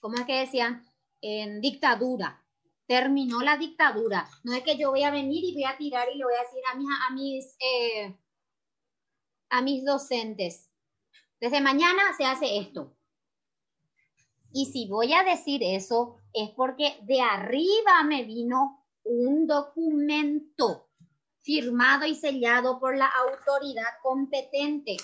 ¿cómo 0.00 0.16
es 0.16 0.24
que 0.24 0.40
decían? 0.40 0.84
En 1.20 1.60
dictadura. 1.60 2.42
Terminó 2.86 3.40
la 3.40 3.56
dictadura. 3.56 4.28
No 4.44 4.52
es 4.52 4.62
que 4.62 4.76
yo 4.76 4.90
voy 4.90 5.02
a 5.02 5.10
venir 5.10 5.42
y 5.44 5.54
voy 5.54 5.64
a 5.64 5.76
tirar 5.76 6.08
y 6.12 6.18
le 6.18 6.24
voy 6.24 6.34
a 6.34 6.42
decir 6.42 6.62
a 6.70 6.76
mis, 6.76 6.88
a 7.08 7.14
mis, 7.14 7.56
eh, 7.58 8.16
a 9.50 9.62
mis 9.62 9.84
docentes, 9.84 10.70
desde 11.40 11.60
mañana 11.60 12.02
se 12.16 12.24
hace 12.24 12.58
esto. 12.58 12.96
Y 14.56 14.64
si 14.64 14.88
voy 14.88 15.12
a 15.12 15.22
decir 15.22 15.60
eso, 15.62 16.16
es 16.32 16.48
porque 16.56 16.96
de 17.02 17.20
arriba 17.20 18.02
me 18.04 18.24
vino 18.24 18.82
un 19.04 19.46
documento 19.46 20.88
firmado 21.42 22.06
y 22.06 22.14
sellado 22.14 22.80
por 22.80 22.96
la 22.96 23.06
autoridad 23.06 24.00
competente. 24.02 24.96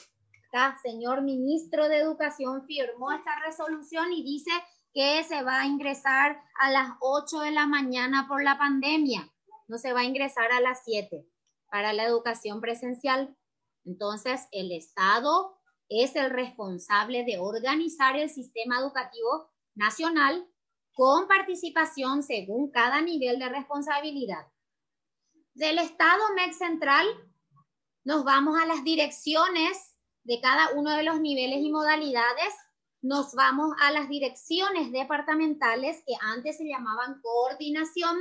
Acá, 0.48 0.78
señor 0.82 1.20
ministro 1.20 1.90
de 1.90 1.98
Educación 1.98 2.64
firmó 2.66 3.12
esta 3.12 3.38
resolución 3.44 4.10
y 4.14 4.22
dice 4.22 4.50
que 4.94 5.22
se 5.24 5.42
va 5.42 5.60
a 5.60 5.66
ingresar 5.66 6.40
a 6.58 6.70
las 6.70 6.88
8 7.00 7.40
de 7.40 7.50
la 7.50 7.66
mañana 7.66 8.24
por 8.28 8.42
la 8.42 8.56
pandemia. 8.56 9.30
No 9.68 9.76
se 9.76 9.92
va 9.92 10.00
a 10.00 10.04
ingresar 10.04 10.50
a 10.50 10.62
las 10.62 10.82
7 10.86 11.26
para 11.70 11.92
la 11.92 12.04
educación 12.04 12.62
presencial. 12.62 13.36
Entonces, 13.84 14.48
el 14.50 14.72
Estado 14.72 15.58
es 16.00 16.16
el 16.16 16.30
responsable 16.30 17.24
de 17.24 17.38
organizar 17.38 18.16
el 18.16 18.30
sistema 18.30 18.78
educativo 18.78 19.50
nacional 19.74 20.46
con 20.92 21.26
participación 21.26 22.22
según 22.22 22.70
cada 22.70 23.00
nivel 23.00 23.38
de 23.38 23.48
responsabilidad. 23.48 24.46
Del 25.54 25.78
Estado 25.78 26.22
MEC 26.34 26.52
Central 26.52 27.06
nos 28.04 28.24
vamos 28.24 28.60
a 28.60 28.66
las 28.66 28.84
direcciones 28.84 29.96
de 30.24 30.40
cada 30.40 30.70
uno 30.74 30.90
de 30.96 31.02
los 31.02 31.20
niveles 31.20 31.60
y 31.60 31.70
modalidades, 31.70 32.54
nos 33.00 33.34
vamos 33.34 33.74
a 33.80 33.90
las 33.90 34.08
direcciones 34.08 34.92
departamentales 34.92 36.02
que 36.06 36.14
antes 36.20 36.58
se 36.58 36.68
llamaban 36.68 37.20
coordinación, 37.20 38.16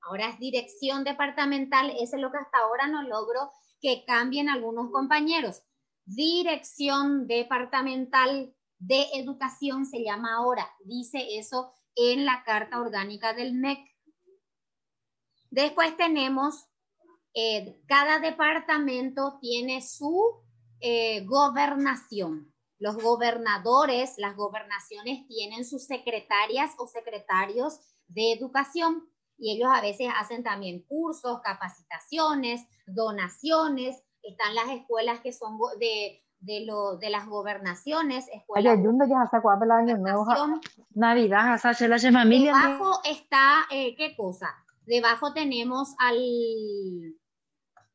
ahora 0.00 0.30
es 0.30 0.38
dirección 0.38 1.04
departamental, 1.04 1.90
eso 1.90 2.16
es 2.16 2.22
lo 2.22 2.32
que 2.32 2.38
hasta 2.38 2.58
ahora 2.58 2.88
no 2.88 3.02
logro 3.02 3.50
que 3.80 4.04
cambien 4.06 4.48
algunos 4.48 4.90
compañeros. 4.90 5.62
Dirección 6.04 7.26
departamental 7.26 8.54
de 8.78 9.06
educación 9.14 9.86
se 9.86 10.02
llama 10.02 10.34
ahora, 10.34 10.68
dice 10.84 11.38
eso 11.38 11.72
en 11.94 12.24
la 12.24 12.42
Carta 12.44 12.80
Orgánica 12.80 13.32
del 13.32 13.54
MEC. 13.54 13.78
Después 15.50 15.96
tenemos, 15.96 16.66
eh, 17.34 17.80
cada 17.86 18.18
departamento 18.18 19.38
tiene 19.40 19.82
su 19.82 20.42
eh, 20.80 21.24
gobernación. 21.26 22.52
Los 22.78 22.96
gobernadores, 22.96 24.14
las 24.16 24.34
gobernaciones 24.34 25.26
tienen 25.28 25.64
sus 25.64 25.84
secretarias 25.84 26.72
o 26.78 26.88
secretarios 26.88 27.78
de 28.08 28.32
educación 28.32 29.08
y 29.38 29.52
ellos 29.52 29.70
a 29.72 29.80
veces 29.80 30.08
hacen 30.16 30.42
también 30.42 30.82
cursos, 30.82 31.40
capacitaciones, 31.42 32.66
donaciones. 32.86 34.02
Están 34.22 34.54
las 34.54 34.70
escuelas 34.70 35.20
que 35.20 35.32
son 35.32 35.58
de, 35.78 36.22
de, 36.40 36.64
lo, 36.66 36.96
de 36.98 37.10
las 37.10 37.26
gobernaciones. 37.26 38.26
Escuelas 38.32 38.78
ya 39.08 39.22
hasta 39.22 39.40
cuándo 39.40 39.64
el 39.64 39.70
año 39.70 39.96
nuevo, 39.98 40.26
Navidad, 40.94 41.54
hasta 41.54 41.88
la 41.88 41.98
familia. 41.98 42.52
Debajo 42.52 43.00
está, 43.04 43.62
eh, 43.70 43.94
¿qué 43.96 44.14
cosa? 44.16 44.48
Debajo 44.86 45.32
tenemos 45.32 45.94
al 45.98 46.18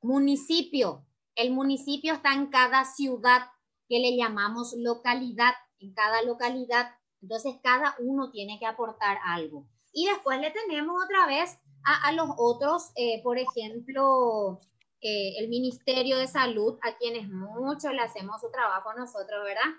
municipio. 0.01 1.05
El 1.36 1.51
municipio 1.51 2.13
está 2.13 2.34
en 2.34 2.47
cada 2.47 2.86
ciudad 2.86 3.41
que 3.88 3.99
le 3.99 4.15
llamamos 4.15 4.73
localidad, 4.78 5.53
en 5.80 5.93
cada 5.93 6.23
localidad. 6.23 6.91
Entonces, 7.21 7.55
cada 7.61 7.95
uno 7.99 8.32
tiene 8.32 8.57
que 8.59 8.65
aportar 8.65 9.17
algo. 9.25 9.67
Y 9.91 10.07
después 10.07 10.39
le 10.39 10.51
tenemos 10.51 10.95
otra 11.03 11.25
vez 11.25 11.59
a, 11.84 12.11
los 12.11 12.30
otros, 12.38 12.91
eh, 12.95 13.21
por 13.23 13.38
ejemplo, 13.38 14.59
el 15.39 15.49
Ministerio 15.49 16.17
de 16.17 16.27
Salud, 16.27 16.77
a 16.81 16.97
quienes 16.97 17.29
mucho 17.29 17.91
le 17.91 18.01
hacemos 18.01 18.41
su 18.41 18.49
trabajo 18.51 18.93
nosotros, 18.93 19.43
¿verdad? 19.43 19.71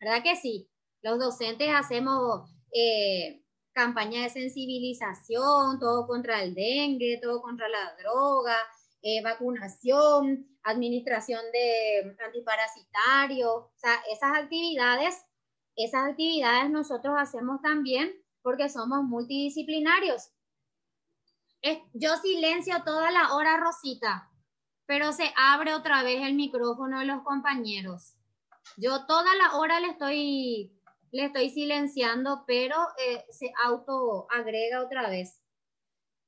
¿Verdad 0.00 0.22
que 0.22 0.36
sí? 0.36 0.68
Los 1.02 1.18
docentes 1.18 1.68
hacemos 1.74 2.50
eh, 2.72 3.42
campaña 3.72 4.22
de 4.22 4.30
sensibilización, 4.30 5.78
todo 5.78 6.06
contra 6.06 6.42
el 6.42 6.54
dengue, 6.54 7.20
todo 7.22 7.42
contra 7.42 7.68
la 7.68 7.94
droga, 7.96 8.56
eh, 9.02 9.22
vacunación, 9.22 10.46
administración 10.62 11.40
de 11.52 12.16
antiparasitario, 12.24 13.54
o 13.54 13.72
sea, 13.76 13.94
esas 14.10 14.36
actividades, 14.36 15.24
esas 15.76 16.10
actividades 16.10 16.70
nosotros 16.70 17.14
hacemos 17.18 17.60
también 17.62 18.12
porque 18.42 18.68
somos 18.68 19.02
multidisciplinarios. 19.04 20.30
yo 21.92 22.16
silencio 22.16 22.76
toda 22.84 23.10
la 23.10 23.34
hora, 23.34 23.56
Rosita, 23.58 24.30
pero 24.86 25.12
se 25.12 25.32
abre 25.36 25.74
otra 25.74 26.02
vez 26.02 26.22
el 26.22 26.34
micrófono 26.34 27.00
de 27.00 27.06
los 27.06 27.22
compañeros. 27.22 28.16
Yo 28.76 29.06
toda 29.06 29.34
la 29.34 29.56
hora 29.56 29.80
le 29.80 29.88
estoy, 29.88 30.72
le 31.12 31.24
estoy 31.26 31.50
silenciando, 31.50 32.44
pero 32.46 32.76
eh, 32.98 33.24
se 33.30 33.52
auto 33.64 34.26
agrega 34.30 34.82
otra 34.82 35.08
vez. 35.08 35.40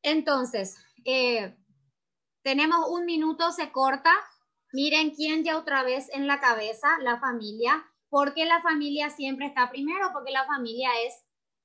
Entonces, 0.02 0.76
eh, 1.04 1.56
tenemos 2.42 2.88
un 2.90 3.04
minuto, 3.04 3.52
se 3.52 3.72
corta. 3.72 4.12
Miren 4.72 5.10
quién 5.10 5.44
ya 5.44 5.58
otra 5.58 5.82
vez 5.82 6.08
en 6.12 6.26
la 6.26 6.40
cabeza, 6.40 6.98
la 7.00 7.18
familia. 7.18 7.84
porque 8.10 8.46
la 8.46 8.62
familia 8.62 9.10
siempre 9.10 9.44
está 9.44 9.68
primero? 9.68 10.08
Porque 10.14 10.32
la 10.32 10.46
familia 10.46 10.88
es 11.04 11.12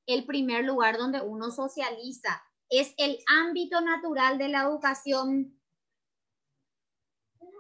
el 0.06 0.26
primer 0.26 0.66
lugar 0.66 0.98
donde 0.98 1.22
uno 1.22 1.52
socializa. 1.52 2.44
Es 2.70 2.94
el 2.98 3.20
ámbito 3.28 3.80
natural 3.80 4.38
de 4.38 4.50
la 4.50 4.64
educación. 4.64 5.58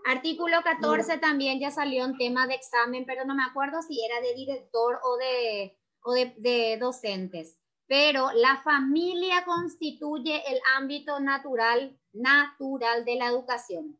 Artículo 0.05 0.61
14 0.63 1.17
también 1.17 1.59
ya 1.59 1.71
salió 1.71 2.05
en 2.05 2.17
tema 2.17 2.45
de 2.47 2.55
examen, 2.55 3.05
pero 3.05 3.25
no 3.25 3.35
me 3.35 3.43
acuerdo 3.43 3.81
si 3.81 4.03
era 4.03 4.21
de 4.21 4.33
director 4.33 4.99
o 5.03 5.17
de, 5.17 5.77
o 6.01 6.13
de 6.13 6.77
docentes. 6.79 7.57
Pero 7.87 8.31
la 8.33 8.61
familia 8.63 9.45
constituye 9.45 10.43
el 10.51 10.59
ámbito 10.77 11.19
natural 11.19 11.97
natural 12.13 13.03
de 13.05 13.15
la 13.15 13.27
educación. 13.27 13.99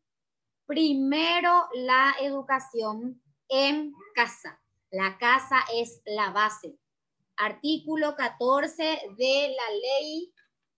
Primero, 0.65 1.67
la 1.73 2.15
educación 2.21 3.21
en 3.49 3.93
casa. 4.15 4.61
La 4.91 5.17
casa 5.17 5.57
es 5.73 6.01
la 6.05 6.29
base. 6.29 6.77
Artículo 7.35 8.15
14 8.15 8.83
de 9.17 9.55
la 9.57 9.75
Ley 9.75 10.33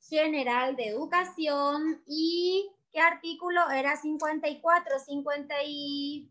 General 0.09 0.76
de 0.76 0.88
Educación 0.88 2.01
y 2.07 2.69
¿qué 2.95 3.01
artículo 3.01 3.69
era 3.71 3.97
54? 3.97 4.99
50 4.99 5.53
y 5.65 6.29